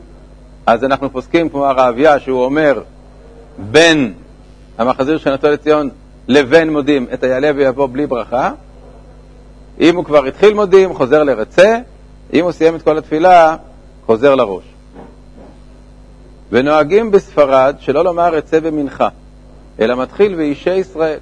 אז 0.66 0.84
אנחנו 0.84 1.10
פוסקים 1.10 1.48
כמו 1.48 1.66
הרעביה, 1.66 2.20
שהוא 2.20 2.44
אומר 2.44 2.82
בין 3.58 4.12
המחזיר 4.78 5.18
שנתו 5.18 5.50
לציון 5.50 5.90
לבין 6.28 6.72
מודים 6.72 7.06
את 7.12 7.22
היעלה 7.22 7.50
ויבוא 7.56 7.88
בלי 7.92 8.06
ברכה. 8.06 8.50
אם 9.80 9.96
הוא 9.96 10.04
כבר 10.04 10.24
התחיל 10.24 10.54
מודים, 10.54 10.94
חוזר 10.94 11.22
לרצה, 11.22 11.78
אם 12.32 12.44
הוא 12.44 12.52
סיים 12.52 12.76
את 12.76 12.82
כל 12.82 12.98
התפילה, 12.98 13.56
חוזר 14.06 14.34
לראש. 14.34 14.64
ונוהגים 16.52 17.10
בספרד 17.10 17.76
שלא 17.80 18.04
לומר 18.04 18.38
אצא 18.38 18.60
במנחה, 18.60 19.08
אלא 19.80 19.96
מתחיל 19.96 20.34
ואישי 20.34 20.74
ישראל. 20.74 21.18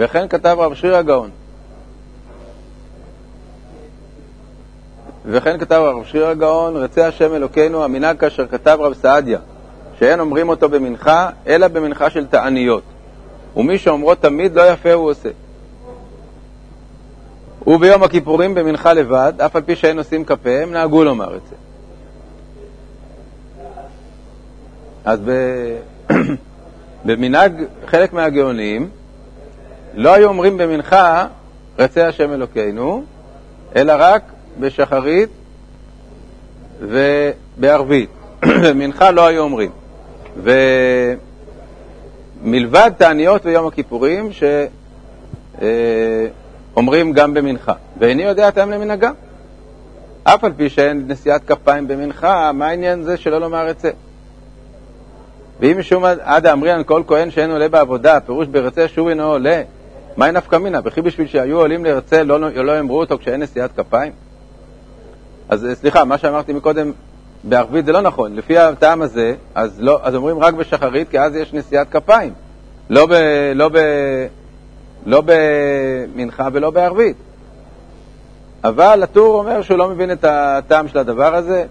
וכן 0.00 0.28
כתב 0.28 0.56
רב 0.58 0.74
שריר 0.74 0.96
הגאון. 0.96 1.30
וכן 5.26 5.58
כתב 5.58 5.74
רב 5.84 6.04
שריר 6.04 6.26
הגאון, 6.26 6.76
רצה 6.76 7.06
השם 7.06 7.34
אלוקינו, 7.34 7.84
המנהג 7.84 8.16
כאשר 8.18 8.46
כתב 8.46 8.78
רב 8.80 8.94
סעדיה, 8.94 9.38
שאין 9.98 10.20
אומרים 10.20 10.48
אותו 10.48 10.68
במנחה, 10.68 11.30
אלא 11.46 11.68
במנחה 11.68 12.10
של 12.10 12.26
תעניות. 12.26 12.82
ומי 13.56 13.78
שאומרו 13.78 14.14
תמיד 14.14 14.54
לא 14.54 14.70
יפה 14.70 14.92
הוא 14.92 15.10
עושה. 15.10 15.28
וביום 17.66 18.02
הכיפורים 18.02 18.54
במנחה 18.54 18.92
לבד, 18.92 19.32
אף 19.38 19.56
על 19.56 19.62
פי 19.62 19.76
שאין 19.76 19.96
נושאים 19.96 20.24
כפיהם, 20.24 20.72
נהגו 20.72 21.04
לומר 21.04 21.36
את 21.36 21.40
זה. 21.50 21.56
אז 25.04 25.20
במנהג 27.06 27.64
חלק 27.86 28.12
מהגאונים 28.12 28.90
לא 29.94 30.14
היו 30.14 30.28
אומרים 30.28 30.56
במנחה 30.56 31.26
רצה 31.78 32.08
השם 32.08 32.32
אלוקינו, 32.32 33.04
אלא 33.76 33.92
רק 33.98 34.22
בשחרית 34.60 35.28
ובערבית. 36.80 38.10
במנחה 38.64 39.10
לא 39.10 39.26
היו 39.26 39.42
אומרים. 39.42 39.70
ומלבד 42.42 42.90
תעניות 42.96 43.46
ויום 43.46 43.66
הכיפורים 43.66 44.30
שאומרים 46.72 47.08
אה, 47.08 47.12
גם 47.12 47.34
במנחה. 47.34 47.72
ואיני 47.98 48.22
יודע 48.22 48.48
הטעם 48.48 48.70
למנהגה. 48.70 49.10
אף 50.24 50.44
על 50.44 50.52
פי 50.56 50.68
שאין 50.68 51.04
נשיאת 51.08 51.44
כפיים 51.46 51.88
במנחה, 51.88 52.52
מה 52.52 52.66
העניין 52.66 53.02
זה 53.02 53.16
שלא 53.16 53.40
לומר 53.40 53.70
את 53.70 53.80
זה? 53.80 53.90
ואם 55.60 55.78
משום 55.78 56.04
עד 56.04 56.46
האמרינן 56.46 56.82
כל 56.86 57.02
כהן 57.06 57.30
שאין 57.30 57.50
עולה 57.50 57.68
בעבודה, 57.68 58.20
פירוש 58.20 58.46
ברצה 58.46 58.88
שוב 58.88 59.08
אינו 59.08 59.24
עולה, 59.24 59.62
מהי 60.16 60.32
נפקא 60.32 60.56
מינה? 60.56 60.80
וכי 60.84 61.02
בשביל 61.02 61.26
שהיו 61.26 61.58
עולים 61.58 61.84
לרצה 61.84 62.22
לא, 62.22 62.40
לא 62.40 62.80
אמרו 62.80 63.00
אותו 63.00 63.18
כשאין 63.18 63.42
נשיאת 63.42 63.70
כפיים? 63.76 64.12
אז 65.48 65.66
סליחה, 65.74 66.04
מה 66.04 66.18
שאמרתי 66.18 66.52
מקודם 66.52 66.92
בערבית 67.44 67.84
זה 67.84 67.92
לא 67.92 68.00
נכון. 68.00 68.36
לפי 68.36 68.58
הטעם 68.58 69.02
הזה, 69.02 69.34
אז, 69.54 69.80
לא, 69.80 70.00
אז 70.02 70.14
אומרים 70.14 70.38
רק 70.38 70.54
בשחרית, 70.54 71.08
כי 71.08 71.20
אז 71.20 71.36
יש 71.36 71.52
נשיאת 71.52 71.86
כפיים. 71.90 72.32
לא, 72.90 73.06
ב, 73.06 73.12
לא, 73.54 73.68
ב, 73.68 73.76
לא 75.06 75.22
במנחה 75.26 76.48
ולא 76.52 76.70
בערבית. 76.70 77.16
אבל 78.64 79.02
הטור 79.02 79.34
אומר 79.34 79.62
שהוא 79.62 79.78
לא 79.78 79.88
מבין 79.88 80.12
את 80.12 80.24
הטעם 80.24 80.88
של 80.88 80.98
הדבר 80.98 81.34
הזה, 81.34 81.64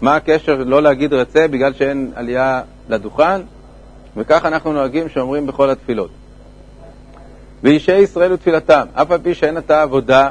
מה 0.00 0.16
הקשר 0.16 0.56
לא 0.66 0.82
להגיד 0.82 1.12
רצה 1.12 1.48
בגלל 1.48 1.72
שאין 1.72 2.12
עלייה 2.14 2.62
לדוכן, 2.88 3.40
וכך 4.16 4.44
אנחנו 4.44 4.72
נוהגים 4.72 5.08
שאומרים 5.08 5.46
בכל 5.46 5.70
התפילות. 5.70 6.10
ואישי 7.62 7.98
ישראל 7.98 8.32
ותפילתם, 8.32 8.86
אף 8.94 9.10
על 9.10 9.18
פי 9.22 9.34
שאין 9.34 9.56
עתה 9.56 9.82
עבודה, 9.82 10.30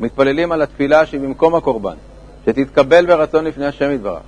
מתפללים 0.00 0.52
על 0.52 0.62
התפילה 0.62 1.06
שהיא 1.06 1.20
במקום 1.20 1.54
הקורבן, 1.54 1.94
שתתקבל 2.46 3.06
ברצון 3.06 3.44
לפני 3.44 3.66
השם 3.66 3.90
יתברך. 3.90 4.22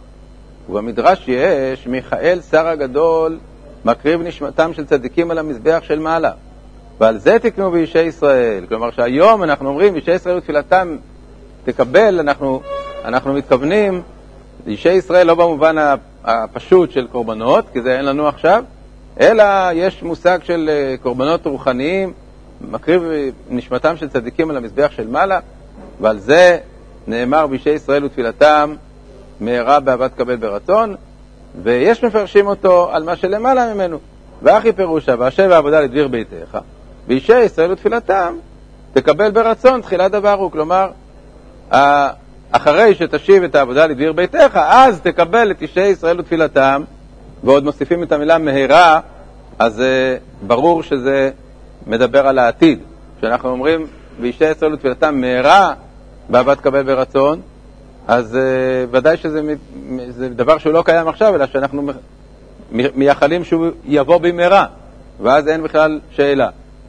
ובמדרש 0.69 1.29
יש 1.29 1.87
מיכאל 1.87 2.41
שר 2.51 2.67
הגדול 2.67 3.39
מקריב 3.85 4.23
נשמתם 4.23 4.75
של 4.75 4.87
צדיקים 4.87 5.31
על 5.31 5.39
המזבח 5.39 5.83
של 5.83 5.99
מעלה. 5.99 6.33
ועל 7.01 7.19
זה 7.19 7.39
תקנו 7.39 7.71
באישי 7.71 8.03
ישראל. 8.03 8.67
כלומר 8.69 8.91
שהיום 8.91 9.43
אנחנו 9.43 9.69
אומרים, 9.69 9.97
אישי 9.97 10.15
ישראל 10.15 10.37
ותפילתם 10.37 10.97
תקבל, 11.65 12.21
אנחנו, 12.21 12.61
אנחנו 13.05 13.33
מתכוונים 13.33 14.03
אישי 14.67 14.93
ישראל 14.93 15.27
לא 15.27 15.35
במובן 15.35 15.77
הפשוט 16.25 16.91
של 16.91 17.07
קורבנות, 17.07 17.65
כי 17.73 17.83
זה 17.83 17.97
אין 17.97 18.05
לנו 18.05 18.29
עכשיו, 18.29 18.65
אלא 19.21 19.45
יש 19.73 20.03
מושג 20.03 20.39
של 20.43 20.71
אה, 20.73 20.95
קורבנות 21.03 21.47
רוחניים, 21.47 22.13
מקריב 22.61 23.03
נשמתם 23.51 23.97
של 23.97 24.09
צדיקים 24.09 24.51
על 24.51 24.57
המזבח 24.57 24.91
של 24.97 25.09
מעלה, 25.09 25.41
ועל 26.01 26.19
זה 26.19 26.59
נאמר 27.07 27.47
בישי 27.47 27.71
ישראל 27.71 28.05
ותפילתם 28.05 28.75
מהרה 29.41 29.81
באהבת 29.81 30.15
קבל 30.15 30.37
ברצון, 30.37 30.95
ויש 31.63 32.05
מפרשים 32.05 32.47
אותו 32.47 32.91
על 32.93 33.03
מה 33.03 33.17
שלמעלה 33.17 33.75
ממנו. 33.75 33.99
ואחי 34.43 34.73
פירושה, 34.73 35.15
והשב 35.19 35.51
העבודה 35.51 35.81
לדביר 35.81 36.09
ביתך, 36.09 36.59
ואישי 37.09 37.41
ישראל 37.41 37.73
ותפילתם 37.73 38.37
תקבל 38.93 39.31
ברצון 39.31 39.81
תחילת 39.81 40.11
דבר 40.11 40.33
הוא. 40.33 40.51
כלומר, 40.51 40.91
אחרי 42.51 42.95
שתשיב 42.95 43.43
את 43.43 43.55
העבודה 43.55 43.87
לדביר 43.87 44.13
ביתך, 44.13 44.61
אז 44.67 45.01
תקבל 45.01 45.51
את 45.51 45.63
אישי 45.63 45.87
ישראל 45.87 46.21
ותפילתם, 46.21 46.83
ועוד 47.45 47.65
מוסיפים 47.65 48.03
את 48.03 48.13
המילה 48.13 48.39
מהרה, 48.39 49.01
אז 49.59 49.79
uh, 49.79 50.47
ברור 50.47 50.83
שזה 50.83 51.31
מדבר 51.87 52.27
על 52.27 52.39
העתיד. 52.39 52.79
כשאנחנו 53.19 53.49
אומרים, 53.49 53.87
ואישי 54.21 54.51
ישראל 54.51 54.75
ותפילתם 54.75 55.21
מהרה 55.21 55.75
באהבת 56.29 56.61
קבל 56.61 56.83
ברצון, 56.83 57.41
אז 58.09 58.35
uh, 58.35 58.39
ודאי 58.91 59.17
שזה 59.17 59.43
זה 60.09 60.29
דבר 60.29 60.59
שהוא 60.59 60.73
לא 60.73 60.83
קיים 60.83 61.09
עכשיו, 61.09 61.35
אלא 61.35 61.47
שאנחנו 61.47 61.83
מייחלים 62.73 63.45
שהוא 63.45 63.67
יבוא 63.85 64.19
במהרה, 64.19 64.67
ואז 65.23 65.49
אין 65.49 65.63
בכלל 65.63 66.01
שאלה. 66.11 66.49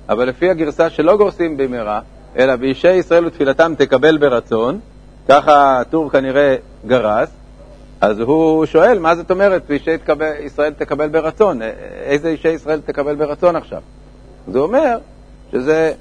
אבל 0.09 0.29
לפי 0.29 0.49
הגרסה 0.49 0.89
שלא 0.89 1.17
גורסים 1.17 1.57
במהרה, 1.57 1.99
אלא 2.37 2.55
באישי 2.55 2.93
ישראל 2.93 3.25
ותפילתם 3.25 3.73
תקבל 3.77 4.17
ברצון, 4.17 4.79
ככה 5.29 5.79
הטור 5.79 6.09
כנראה 6.11 6.55
גרס, 6.87 7.29
אז 8.01 8.19
הוא 8.19 8.65
שואל, 8.65 8.99
מה 8.99 9.15
זאת 9.15 9.31
אומרת, 9.31 9.71
תקבל, 10.03 10.31
ישראל 10.39 10.73
תקבל 10.73 11.07
ברצון? 11.07 11.59
איזה 12.03 12.29
אישי 12.29 12.49
ישראל 12.49 12.81
תקבל 12.85 13.15
ברצון 13.15 13.55
עכשיו? 13.55 13.81
הוא 14.55 14.63
אומר 14.63 14.97
שזה 15.51 15.93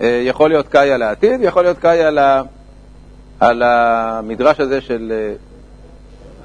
אה, 0.00 0.22
יכול 0.24 0.50
להיות 0.50 0.68
קאי 0.68 0.92
על 0.92 1.02
העתיד, 1.02 1.40
יכול 1.42 1.62
להיות 1.62 1.78
קאי 1.78 2.02
על, 2.02 2.18
ה, 2.18 2.42
על 3.40 3.62
המדרש 3.62 4.60
הזה 4.60 4.80
של 4.80 5.12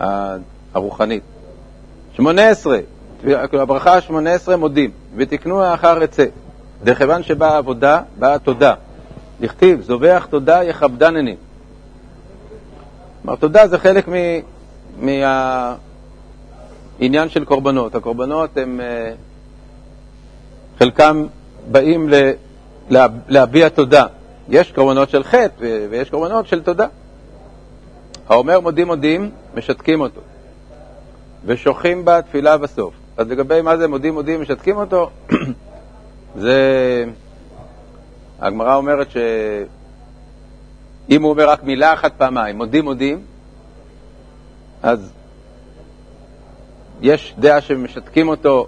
אה, 0.02 0.36
הרוחנית. 0.74 1.24
שמונה 2.14 2.50
עשרה, 2.50 2.80
הברכה 3.54 3.94
השמונה 3.94 4.34
עשרה 4.34 4.58
מודים, 4.58 4.92
ותקנו 5.16 5.74
אחר 5.74 6.04
עצה. 6.04 6.26
דכיוון 6.84 7.24
שבאה 7.24 7.58
עבודה, 7.58 8.02
באה 8.20 8.40
תודה. 8.40 8.74
דכתיב, 9.42 9.82
זובח 9.82 10.28
תודה 10.30 10.64
יכבדנני. 10.64 11.36
כלומר, 13.22 13.38
תודה 13.38 13.68
זה 13.68 13.78
חלק 13.78 14.08
מהעניין 15.00 15.80
של 17.30 17.46
קורבנות. 17.46 17.96
הקורבנות 17.96 18.58
הם, 18.58 18.82
אה, 18.82 19.12
חלקם 20.80 21.26
באים 21.72 22.10
להביע 23.28 23.70
תודה. 23.70 24.06
יש 24.50 24.72
קורבנות 24.72 25.10
של 25.10 25.24
חטא 25.24 25.66
ויש 25.90 26.10
קורבנות 26.10 26.48
של 26.48 26.64
תודה. 26.64 26.88
האומר 28.30 28.60
מודים 28.60 28.88
מודים, 28.88 29.32
משתקים 29.56 30.02
אותו. 30.02 30.22
ושוחים 31.46 32.06
בה 32.06 32.22
תפילה 32.22 32.58
בסוף. 32.58 32.94
אז 33.18 33.30
לגבי 33.30 33.62
מה 33.62 33.78
זה 33.78 33.88
מודים 33.88 34.14
מודים, 34.14 34.42
משתקים 34.42 34.78
אותו, 34.78 35.10
זה... 36.44 36.60
הגמרא 38.40 38.76
אומרת 38.76 39.08
שאם 39.12 41.22
הוא 41.22 41.30
אומר 41.30 41.50
רק 41.50 41.64
מילה 41.64 41.94
אחת 41.94 42.12
פעמיים, 42.18 42.58
מודים 42.58 42.84
מודים, 42.84 43.22
אז 44.84 45.12
יש 47.02 47.36
דעה 47.40 47.62
שמשתקים 47.62 48.28
אותו 48.28 48.68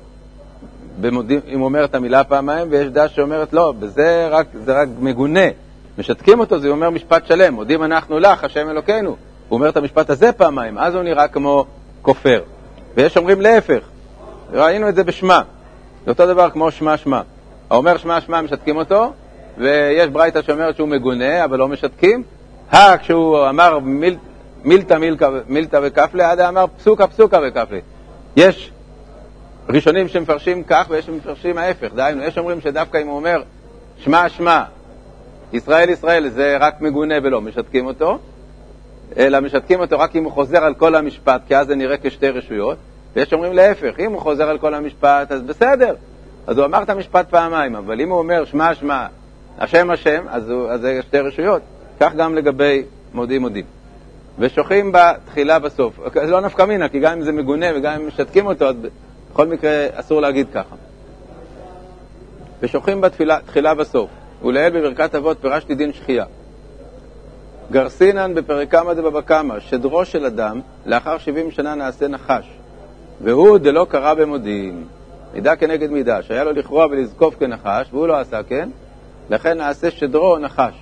במודים, 1.01 1.39
אם 1.47 1.60
הוא 1.60 1.65
אומר 1.65 1.86
את 1.86 1.95
המילה 1.95 2.23
פעמיים, 2.23 2.67
ויש 2.71 2.88
דעה 2.88 3.07
שאומרת 3.07 3.53
לא, 3.53 3.73
בזה 3.79 4.27
רק, 4.27 4.47
זה 4.65 4.81
רק 4.81 4.88
מגונה. 4.99 5.47
משתקים 5.97 6.39
אותו, 6.39 6.60
זה 6.60 6.69
אומר 6.69 6.89
משפט 6.89 7.25
שלם, 7.25 7.53
מודים 7.53 7.83
אנחנו 7.83 8.19
לך, 8.19 8.43
השם 8.43 8.69
אלוקינו. 8.69 9.10
הוא 9.10 9.17
אומר 9.57 9.69
את 9.69 9.77
המשפט 9.77 10.10
הזה 10.10 10.31
פעמיים, 10.31 10.77
אז 10.77 10.95
הוא 10.95 11.03
נראה 11.03 11.27
כמו 11.27 11.65
כופר. 12.01 12.41
ויש 12.95 13.17
אומרים 13.17 13.41
להפך, 13.41 13.79
ראינו 14.53 14.89
את 14.89 14.95
זה 14.95 15.03
בשמה. 15.03 15.41
זה 16.05 16.12
אותו 16.12 16.25
דבר 16.25 16.49
כמו 16.49 16.71
שמע 16.71 16.97
שמע. 16.97 17.21
האומר 17.69 17.97
שמע 17.97 18.21
שמע 18.21 18.41
משתקים 18.41 18.77
אותו, 18.77 19.13
ויש 19.57 20.10
ברייתא 20.10 20.41
שאומרת 20.41 20.75
שהוא 20.75 20.88
מגונה, 20.88 21.43
אבל 21.45 21.57
לא 21.60 21.67
משתקים. 21.67 22.23
הא, 22.71 22.97
כשהוא 22.97 23.49
אמר 23.49 23.79
מיל, 23.79 24.17
מילתא 24.63 24.97
מילתא, 25.47 25.79
וכפלי, 25.83 26.23
עד 26.23 26.39
אמר 26.39 26.65
פסוקה 26.77 27.07
פסוקה 27.07 27.39
וכפלי. 27.47 27.81
יש 28.36 28.71
ראשונים 29.69 30.08
שמפרשים 30.08 30.63
כך 30.63 30.86
ויש 30.89 31.06
שמפרשים 31.06 31.58
ההפך. 31.58 31.93
דהיינו, 31.95 32.23
יש 32.23 32.38
אומרים 32.38 32.62
שדווקא 32.62 32.97
אם 33.01 33.08
הוא 33.08 33.15
אומר 33.15 33.43
שמע 33.97 34.30
שמע, 34.30 34.63
ישראל 35.53 35.89
ישראל, 35.89 36.30
זה 36.30 36.58
רק 36.60 36.82
מגונה 36.82 37.15
ולא 37.23 37.41
משתקים 37.41 37.86
אותו, 37.86 38.17
אלא 39.17 39.39
משתקים 39.39 39.80
אותו 39.80 39.99
רק 39.99 40.15
אם 40.15 40.23
הוא 40.23 40.32
חוזר 40.32 40.63
על 40.63 40.73
כל 40.73 40.95
המשפט, 40.95 41.41
כי 41.47 41.56
אז 41.56 41.67
זה 41.67 41.75
נראה 41.75 41.95
כשתי 42.03 42.30
רשויות, 42.30 42.77
ויש 43.15 43.34
אומרים 43.34 43.53
להפך, 43.53 43.99
אם 43.99 44.12
הוא 44.12 44.21
חוזר 44.21 44.49
על 44.49 44.58
כל 44.58 44.73
המשפט, 44.73 45.32
אז 45.32 45.41
בסדר, 45.41 45.95
אז 46.47 46.58
הוא 46.58 46.65
אמר 46.65 46.84
את 46.84 46.89
המשפט 46.89 47.30
פעמיים, 47.30 47.75
אבל 47.75 48.01
אם 48.01 48.10
הוא 48.10 48.17
אומר 48.19 48.45
שמע 48.45 48.75
שמע, 48.75 49.08
השם 49.60 49.91
השם, 49.91 50.25
אז, 50.30 50.49
הוא, 50.49 50.69
אז 50.69 50.82
זה 50.82 50.99
שתי 51.01 51.19
רשויות. 51.19 51.62
כך 51.99 52.15
גם 52.15 52.36
לגבי 52.36 52.84
מודים 53.13 53.41
מודים. 53.41 53.65
ושוחים 54.39 54.91
בתחילה 54.93 55.60
בסוף. 55.60 55.99
זה 56.13 56.32
לא 56.32 56.41
נפקא 56.41 56.63
מינה, 56.63 56.89
כי 56.89 56.99
גם 56.99 57.12
אם 57.12 57.21
זה 57.21 57.32
מגונה 57.32 57.65
וגם 57.75 57.93
אם 57.93 58.08
משתקים 58.08 58.45
אותו, 58.45 58.67
אז 58.67 58.75
בכל 59.38 59.47
מקרה 59.47 59.86
אסור 59.93 60.21
להגיד 60.21 60.47
ככה. 60.54 60.76
ושוחים 62.62 63.02
בתחילה 63.02 63.73
בסוף. 63.73 64.10
ולעיל 64.43 64.80
בברכת 64.80 65.15
אבות 65.15 65.38
פירשתי 65.41 65.76
דין 65.76 65.93
שחייה. 65.93 66.26
גרסינן 67.71 68.34
בפרק 68.34 68.71
כמה 68.71 68.93
דבבא 68.93 69.21
קמא, 69.21 69.60
שדרו 69.60 70.06
של 70.06 70.26
אדם, 70.26 70.62
לאחר 70.86 71.17
שבעים 71.17 71.52
שנה 71.52 71.76
נעשה 71.76 72.08
נחש, 72.08 72.45
והוא 73.21 73.58
דלא 73.58 73.86
קרא 73.89 74.13
במודיעין. 74.13 74.84
מידה 75.34 75.56
כנגד 75.56 75.91
מידה, 75.91 76.21
שהיה 76.21 76.43
לו 76.43 76.52
לכרוע 76.52 76.86
ולזקוף 76.86 77.36
כנחש, 77.39 77.88
והוא 77.91 78.08
לא 78.08 78.19
עשה 78.19 78.43
כן, 78.43 78.69
לכן 79.30 79.58
נעשה 79.58 79.91
שדרו 79.91 80.38
נחש. 80.38 80.76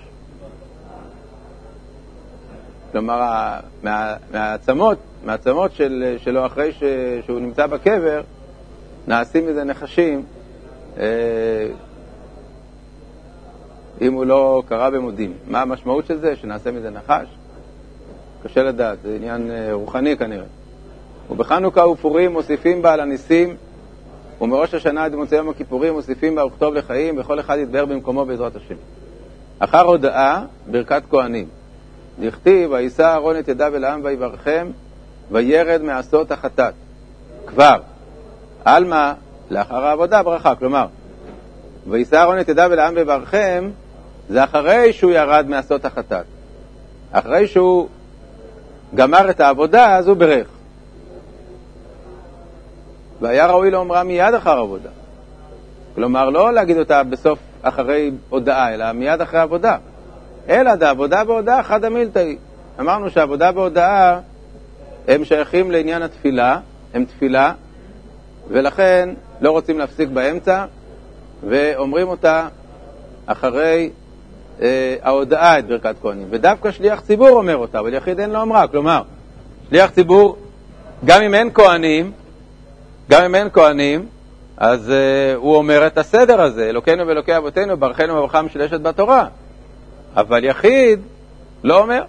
כלומר, 2.92 3.20
מה, 3.84 4.16
מהעצמות, 4.32 4.98
מהעצמות 5.26 5.72
של, 5.72 6.16
שלו 6.18 6.46
אחרי 6.46 6.72
ש, 6.72 6.84
שהוא 7.26 7.40
נמצא 7.40 7.68
בקבר, 7.68 8.22
נעשים 9.08 9.48
מזה 9.48 9.64
נחשים, 9.64 10.24
אה, 10.98 11.06
אם 14.02 14.14
הוא 14.14 14.26
לא 14.26 14.64
קרא 14.68 14.90
במודים. 14.90 15.34
מה 15.48 15.62
המשמעות 15.62 16.06
של 16.06 16.20
זה, 16.20 16.36
שנעשה 16.36 16.72
מזה 16.72 16.90
נחש? 16.90 17.28
קשה 18.44 18.64
לדעת, 18.64 18.98
זה 19.04 19.16
עניין 19.16 19.52
אה, 19.52 19.74
רוחני 19.74 20.18
כנראה. 20.18 20.46
ובחנוכה 21.30 21.88
ופורים 21.88 22.32
מוסיפים 22.32 22.82
בה 22.82 22.94
על 22.94 23.00
הניסים, 23.00 23.56
ומראש 24.42 24.74
השנה 24.74 25.06
עד 25.06 25.16
מוצאי 25.16 25.38
יום 25.38 25.50
הכיפורים 25.50 25.94
מוסיפים 25.94 26.36
בה 26.36 26.46
וכתוב 26.46 26.74
לחיים, 26.74 27.18
וכל 27.18 27.40
אחד 27.40 27.58
יתבהר 27.60 27.86
במקומו 27.86 28.26
בעזרת 28.26 28.56
השם. 28.56 28.76
אחר 29.60 29.82
הודאה, 29.82 30.44
ברכת 30.72 31.02
כהנים. 31.10 31.48
דכתיב, 32.20 32.72
וישא 32.72 33.04
אהרון 33.04 33.40
את 33.40 33.48
ידיו 33.48 33.76
אל 33.76 33.84
העם 33.84 34.02
ויברכם, 34.04 34.68
וירד 35.32 35.82
מעשות 35.82 36.32
החטאת. 36.32 36.74
כבר. 37.46 37.80
עלמא, 38.66 39.14
לאחר 39.50 39.86
העבודה 39.86 40.24
ברכה. 40.24 40.56
כלומר, 40.56 40.88
וישא 41.88 42.16
אהרון 42.16 42.40
את 42.40 42.50
ידיו 42.50 42.74
אל 42.74 42.80
העם 42.80 42.94
ויברכם, 42.96 43.70
זה 44.30 44.44
אחרי 44.44 44.94
שהוא 44.94 45.12
ירד 45.12 45.46
מעשות 45.50 45.86
החטאת. 45.86 46.26
אחרי 47.12 47.48
שהוא 47.48 47.88
גמר 48.96 49.30
את 49.30 49.40
העבודה, 49.40 49.96
אז 49.96 50.08
הוא 50.08 50.18
ברך. 50.18 50.48
והיה 53.22 53.48
ראוי 53.48 53.72
לאומרה 53.72 54.04
מיד 54.04 54.34
אחר 54.34 54.58
עבודה. 54.58 54.90
כלומר, 55.96 56.30
לא 56.30 56.54
להגיד 56.54 56.78
אותה 56.78 57.04
בסוף, 57.04 57.40
אחרי 57.62 58.12
הודאה, 58.30 58.74
אלא 58.74 58.92
מיד 58.92 59.22
אחרי 59.22 59.40
עבודה. 59.40 59.78
אלא 60.50 60.76
דעבודה 60.76 61.24
בהודאה 61.24 61.64
חדא 61.64 61.90
מילתאי. 61.90 62.38
אמרנו 62.80 63.10
שעבודה 63.10 63.52
בהודאה 63.52 64.20
הם 65.08 65.26
שייכים 65.26 65.72
לעניין 65.72 66.02
התפילה, 66.02 66.60
הם 66.94 67.06
תפילה, 67.06 67.52
ולכן 68.50 69.10
לא 69.42 69.52
רוצים 69.52 69.80
להפסיק 69.80 70.10
באמצע, 70.10 70.66
ואומרים 71.50 72.08
אותה 72.08 72.48
אחרי 73.26 73.90
אה, 74.62 74.96
ההודעה 75.02 75.60
את 75.60 75.68
ברכת 75.68 75.96
כהנים. 76.02 76.28
ודווקא 76.30 76.72
שליח 76.72 77.00
ציבור 77.00 77.30
אומר 77.30 77.58
אותה, 77.58 77.80
אבל 77.80 77.94
יחיד 77.94 78.20
אין 78.20 78.30
לו 78.30 78.42
אמרה. 78.42 78.68
כלומר, 78.68 79.02
שליח 79.70 79.90
ציבור, 79.90 80.38
גם 81.06 81.22
אם 81.22 81.34
אין 81.34 81.50
כהנים, 81.54 82.12
גם 83.10 83.24
אם 83.24 83.36
אין 83.36 83.48
כהנים, 83.54 84.08
אז 84.58 84.90
uh, 84.90 85.36
הוא 85.36 85.56
אומר 85.56 85.88
את 85.88 85.98
הסדר 85.98 86.42
הזה, 86.42 86.70
אלוקינו 86.70 87.08
ואלוקי 87.08 87.38
אבותינו, 87.38 87.78
ברכנו 87.78 88.14
וברכה 88.16 88.42
משולשת 88.42 88.82
בתורה. 88.82 89.28
אבל 90.16 90.44
יחיד 90.44 91.00
לא 91.64 91.82
אומר. 91.82 92.04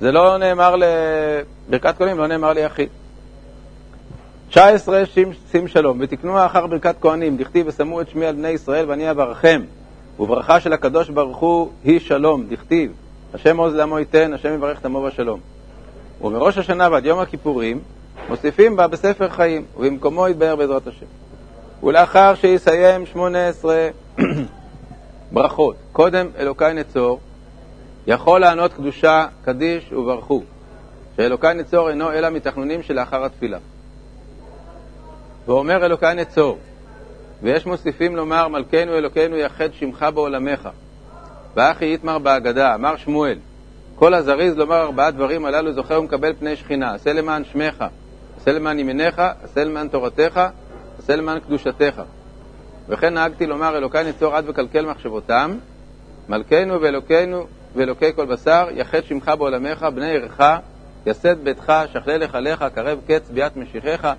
זה 0.00 0.12
לא 0.12 0.38
נאמר 0.38 0.76
לברכת 0.76 1.98
כהנים, 1.98 2.18
לא 2.18 2.26
נאמר 2.26 2.52
ליחיד. 2.52 2.88
19 4.54 5.02
שים 5.50 5.68
שלום, 5.68 5.98
ותקנו 6.00 6.46
אחר 6.46 6.66
ברכת 6.66 6.94
כהנים, 7.00 7.36
דכתיב 7.36 7.66
ושמו 7.68 8.00
את 8.00 8.08
שמי 8.08 8.26
על 8.26 8.34
בני 8.34 8.48
ישראל 8.48 8.90
ואני 8.90 9.10
אברכם. 9.10 9.62
וברכה 10.20 10.60
של 10.60 10.72
הקדוש 10.72 11.10
ברוך 11.10 11.36
הוא 11.36 11.70
היא 11.84 12.00
שלום, 12.00 12.46
דכתיב, 12.48 12.92
השם 13.34 13.56
עוז 13.56 13.74
לעמו 13.74 13.98
ייתן, 13.98 14.32
השם 14.32 14.54
יברך 14.54 14.80
את 14.80 14.84
עמו 14.84 15.02
בשלום. 15.02 15.40
ומראש 16.22 16.58
השנה 16.58 16.88
ועד 16.92 17.06
יום 17.06 17.18
הכיפורים 17.18 17.80
מוסיפים 18.28 18.76
בה 18.76 18.86
בספר 18.86 19.28
חיים, 19.28 19.64
ובמקומו 19.76 20.28
יתבהר 20.28 20.56
בעזרת 20.56 20.86
השם. 20.86 21.06
ולאחר 21.82 22.34
שיסיים 22.34 23.06
שמונה 23.06 23.48
עשרה 23.48 23.88
ברכות, 25.32 25.76
קודם 25.92 26.26
אלוקי 26.38 26.72
נצור, 26.74 27.20
יכול 28.06 28.40
לענות 28.40 28.72
קדושה, 28.72 29.26
קדיש 29.44 29.92
וברכו, 29.92 30.42
שאלוקי 31.16 31.54
נצור 31.54 31.90
אינו 31.90 32.12
אלא 32.12 32.30
מתחנונים 32.30 32.82
שלאחר 32.82 33.24
התפילה. 33.24 33.58
ואומר 35.46 35.84
אלוקי 35.84 36.06
נצור, 36.16 36.58
ויש 37.42 37.66
מוסיפים 37.66 38.16
לומר, 38.16 38.48
מלכנו 38.48 38.96
אלוקינו 38.96 39.36
יחד 39.36 39.68
שמך 39.72 40.06
בעולמך. 40.14 40.68
ואחי 41.56 41.94
יתמר 41.94 42.18
בהגדה, 42.18 42.74
אמר 42.74 42.96
שמואל, 42.96 43.38
כל 43.94 44.14
הזריז 44.14 44.56
לומר 44.56 44.82
ארבעה 44.82 45.10
דברים 45.10 45.44
הללו 45.44 45.72
זוכה 45.72 45.98
ומקבל 45.98 46.32
פני 46.38 46.56
שכינה. 46.56 46.94
עשה 46.94 47.12
למען 47.12 47.44
שמך, 47.44 47.84
עשה 48.36 48.52
למען 48.52 48.78
ימיניך, 48.78 49.22
עשה 49.42 49.64
למען 49.64 49.88
תורתך, 49.88 50.40
עשה 50.98 51.16
למען 51.16 51.40
קדושתך. 51.40 52.02
וכן 52.88 53.14
נהגתי 53.14 53.46
לומר 53.46 53.76
אלוקי 53.76 54.04
ניצור 54.04 54.36
עד 54.36 54.48
וקלקל 54.48 54.86
מחשבותם, 54.86 55.54
מלכנו 56.28 56.80
ואלוקינו 56.80 57.46
ואלוקי 57.74 58.12
כל 58.16 58.26
בשר, 58.26 58.68
יחד 58.74 59.04
שמך 59.04 59.28
בעולמך, 59.38 59.86
בני 59.94 60.10
עירך, 60.10 60.40
יסד 61.06 61.44
ביתך, 61.44 61.72
שכלל 61.92 62.24
לחליך, 62.24 62.64
קרב 62.74 62.98
קץ 63.08 63.30
ביאת 63.30 63.56
משיחך, 63.56 64.12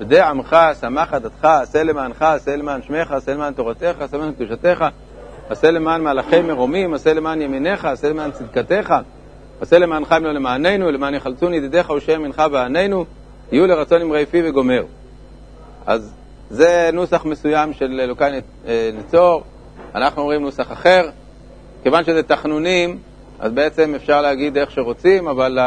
פדה 0.00 0.28
עמך, 0.28 0.56
שמח 0.80 1.14
עדתך, 1.14 1.44
עשה 1.44 1.82
למענך, 1.82 2.22
עשה 2.22 2.56
למען 2.56 2.82
שמך, 2.82 3.12
עשה 3.12 3.34
למען 3.34 3.52
תורתך, 3.52 3.94
עשה 4.00 4.16
למען 4.16 4.32
קדושתך, 4.32 4.84
עשה 5.48 5.70
למען 5.70 6.02
מהלכי 6.02 6.40
מרומים, 6.40 6.94
עשה 6.94 7.14
למען 7.14 7.42
ימיניך, 7.42 7.84
עשה 7.84 8.08
למען 8.08 8.30
צדקתך, 8.30 8.94
עשה 9.60 9.78
למען 9.78 10.04
חיים 10.04 10.24
לו 10.24 10.32
למעננו, 10.32 10.90
למען 10.90 11.14
יחלצון 11.14 11.54
ידידיך 11.54 11.90
ושם 11.90 12.22
מנחה 12.22 12.48
בעננו, 12.48 13.04
יהיו 13.52 13.66
לרצון 13.66 14.00
אמרי 14.02 14.26
פי 14.26 14.42
וגומר. 14.48 14.84
אז 15.86 16.12
זה 16.50 16.90
נוסח 16.92 17.24
מסוים 17.24 17.72
של 17.72 18.00
אלוקי 18.00 18.24
אה, 18.66 18.90
נצור, 18.94 19.42
אנחנו 19.94 20.22
אומרים 20.22 20.42
נוסח 20.42 20.72
אחר. 20.72 21.08
כיוון 21.82 22.04
שזה 22.04 22.22
תחנונים, 22.22 22.98
אז 23.38 23.52
בעצם 23.52 23.94
אפשר 23.94 24.22
להגיד 24.22 24.58
איך 24.58 24.70
שרוצים, 24.70 25.28
אבל 25.28 25.58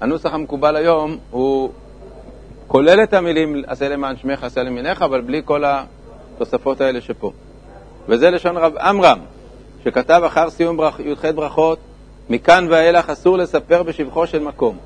הנוסח 0.00 0.34
המקובל 0.34 0.76
היום 0.76 1.18
הוא 1.30 1.70
כולל 2.68 3.02
את 3.02 3.14
המילים 3.14 3.62
עשה 3.66 3.88
למען 3.88 4.16
שמך, 4.16 4.44
עשה 4.44 4.62
למינך, 4.62 5.02
אבל 5.02 5.20
בלי 5.20 5.42
כל 5.44 5.64
התוספות 5.66 6.80
האלה 6.80 7.00
שפה. 7.00 7.32
וזה 8.08 8.30
לשון 8.30 8.56
רב 8.56 8.76
עמרם, 8.76 9.18
שכתב 9.84 10.22
אחר 10.26 10.50
סיום 10.50 10.76
ברכ... 10.76 11.00
י"ח 11.00 11.24
ברכות, 11.34 11.78
מכאן 12.30 12.66
ואילך 12.70 13.10
אסור 13.10 13.38
לספר 13.38 13.82
בשבחו 13.82 14.26
של 14.26 14.38
מקום. 14.38 14.76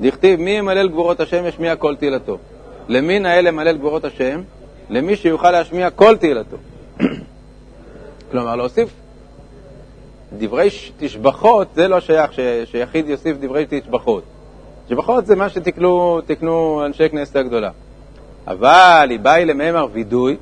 דכתיב 0.00 0.40
מי 0.40 0.50
ימלל 0.50 0.88
גבורות 0.88 1.20
השם 1.20 1.46
ישמיע 1.46 1.76
כל 1.76 1.96
תהילתו. 1.96 2.38
למי 2.88 3.18
נאה 3.18 3.40
למלל 3.40 3.76
גבורות 3.76 4.04
השם? 4.04 4.40
למי 4.90 5.16
שיוכל 5.16 5.50
להשמיע 5.50 5.90
כל 5.90 6.16
תהילתו. 6.16 6.56
כלומר, 8.30 8.56
להוסיף 8.56 8.88
דברי 10.38 10.68
תשבחות, 10.98 11.68
זה 11.74 11.88
לא 11.88 12.00
שייך 12.00 12.32
ש, 12.32 12.40
שיחיד 12.64 13.08
יוסיף 13.08 13.36
דברי 13.40 13.66
תשבחות. 13.68 14.22
תשבחות 14.86 15.26
זה 15.26 15.36
מה 15.36 15.48
שתקנו 15.48 16.82
אנשי 16.86 17.08
כנסת 17.08 17.36
הגדולה. 17.36 17.70
אבל 18.46 19.06
היא 19.10 19.20
באה 19.20 19.44
למימר 19.44 19.86
וידוי, 19.92 20.36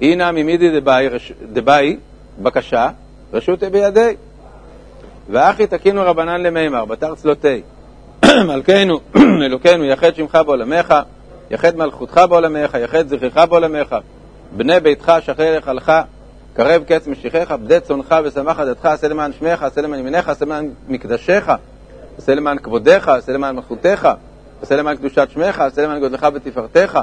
הנה 0.00 0.32
ממידי 0.32 0.80
דבאי, 1.52 1.96
בקשה, 2.42 2.90
רשות 3.32 3.62
בידי. 3.62 4.14
ואחי 5.30 5.66
תקינו 5.66 6.02
רבנן 6.04 6.42
למימר, 6.42 6.84
בתר 6.84 7.14
צלותי. 7.14 7.62
מלכנו, 8.48 9.00
אלוקינו, 9.46 9.84
יחד 9.84 10.14
שמך 10.14 10.38
בעולמך, 10.46 10.94
יחד 11.50 11.76
מלכותך 11.76 12.20
בעולמך, 12.28 12.74
יחד 12.74 13.08
זכרך 13.08 13.36
בעולמך, 13.36 13.96
בני 14.56 14.80
ביתך 14.80 15.12
שחרר 15.20 15.54
יחלך, 15.54 15.92
קרב 16.54 16.82
קץ 16.82 17.06
משיחך, 17.06 17.54
בדי 17.64 17.80
צונך 17.80 18.14
ושמח 18.24 18.60
עדתך, 18.60 18.86
עשה 18.86 19.08
למען 19.08 19.32
שמך, 19.32 19.62
עשה 19.62 19.80
למען 19.80 20.00
ימינך, 20.00 20.28
עשה 20.28 20.44
למען 20.44 20.70
מקדשך, 20.88 21.50
עשה 22.20 22.34
למען 22.34 22.58
כבודך, 22.58 23.08
עשה 23.08 23.32
למען 23.32 23.56
מלכותך, 23.56 24.08
עשה 24.62 24.76
למען 24.76 24.96
קדושת 24.96 25.28
שמך, 25.30 25.60
עשה 25.60 25.82
למען 25.82 26.00
גודלך 26.00 26.26
ותפארתך, 26.34 26.98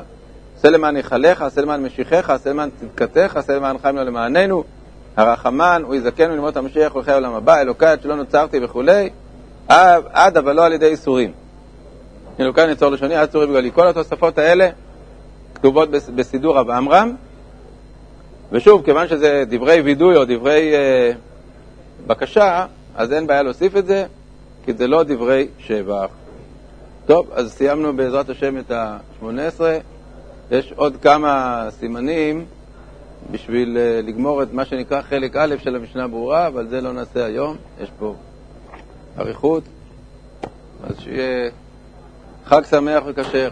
עשה 0.58 0.70
למען 0.70 0.96
היכלך, 0.96 1.42
עשה 1.42 1.62
למען 1.62 1.84
משיחך, 1.84 2.30
עשה 2.30 2.50
למען 2.50 2.70
צדקתך, 2.80 3.38
עשה 3.38 3.56
למען 3.56 3.78
חיים 3.78 3.96
לו 3.96 4.04
למעננו, 4.04 4.64
הרחמן, 5.18 5.82
הוא 5.86 5.96
יזכנו 5.96 6.36
ללמוד 6.36 6.58
המשיח 6.58 6.96
ולחיי 6.96 7.14
העולם 7.14 7.34
הבא, 7.34 7.62
אלוקי 7.62 7.86
עד 7.86 8.02
שלא 8.02 8.16
נוצרתי 8.16 8.60
וכולי, 8.64 9.10
עד 9.68 10.38
אבל 10.38 10.56
לא 10.56 10.66
על 10.66 10.74
ידי 10.74 10.86
איסורים. 10.86 11.32
אלוקי 12.40 12.66
נצור 12.68 12.90
לשוני, 12.90 13.16
עד 13.16 13.30
צורי 13.30 13.48
בגלי. 13.48 13.72
כל 13.74 13.88
התוספות 13.88 14.38
האלה 14.38 14.70
כתובות 15.56 15.90
בסידור 16.16 16.58
רב 16.58 16.70
עמרם, 16.70 17.16
ושוב, 18.52 18.86
כיוון 18.86 19.08
שזה 19.08 19.44
דברי 19.50 19.82
וידוי 19.82 20.16
או 20.16 20.26
דברי 20.26 20.74
אה, 20.76 21.12
בקשה, 22.08 22.66
אז 22.96 23.14
אין 23.14 23.28
בעיה 23.28 23.44
להוסיף 23.44 23.78
את 23.78 23.86
זה, 23.86 24.06
כי 24.68 24.74
זה 24.74 24.88
לא 24.88 25.04
דברי 25.04 25.48
שבח. 25.60 26.10
טוב, 27.06 27.32
אז 27.34 27.52
סיימנו 27.52 27.96
בעזרת 27.96 28.30
השם 28.30 28.58
את 28.58 28.72
ה-18. 28.72 29.62
יש 30.52 30.74
עוד 30.76 30.98
כמה 31.02 31.64
סימנים 31.80 32.46
בשביל 33.32 33.78
אה, 33.78 34.02
לגמור 34.04 34.44
את 34.44 34.54
מה 34.54 34.66
שנקרא 34.66 35.02
חלק 35.02 35.36
א' 35.36 35.56
של 35.64 35.76
המשנה 35.76 36.08
ברורה, 36.08 36.48
אבל 36.48 36.68
זה 36.68 36.82
לא 36.82 36.94
נעשה 36.94 37.26
היום, 37.26 37.58
יש 37.82 37.90
פה 38.00 38.16
אריכות. 39.20 39.64
אז 40.84 41.00
שיהיה 41.00 41.50
חג 42.46 42.62
שמח 42.70 43.04
וכשר. 43.06 43.50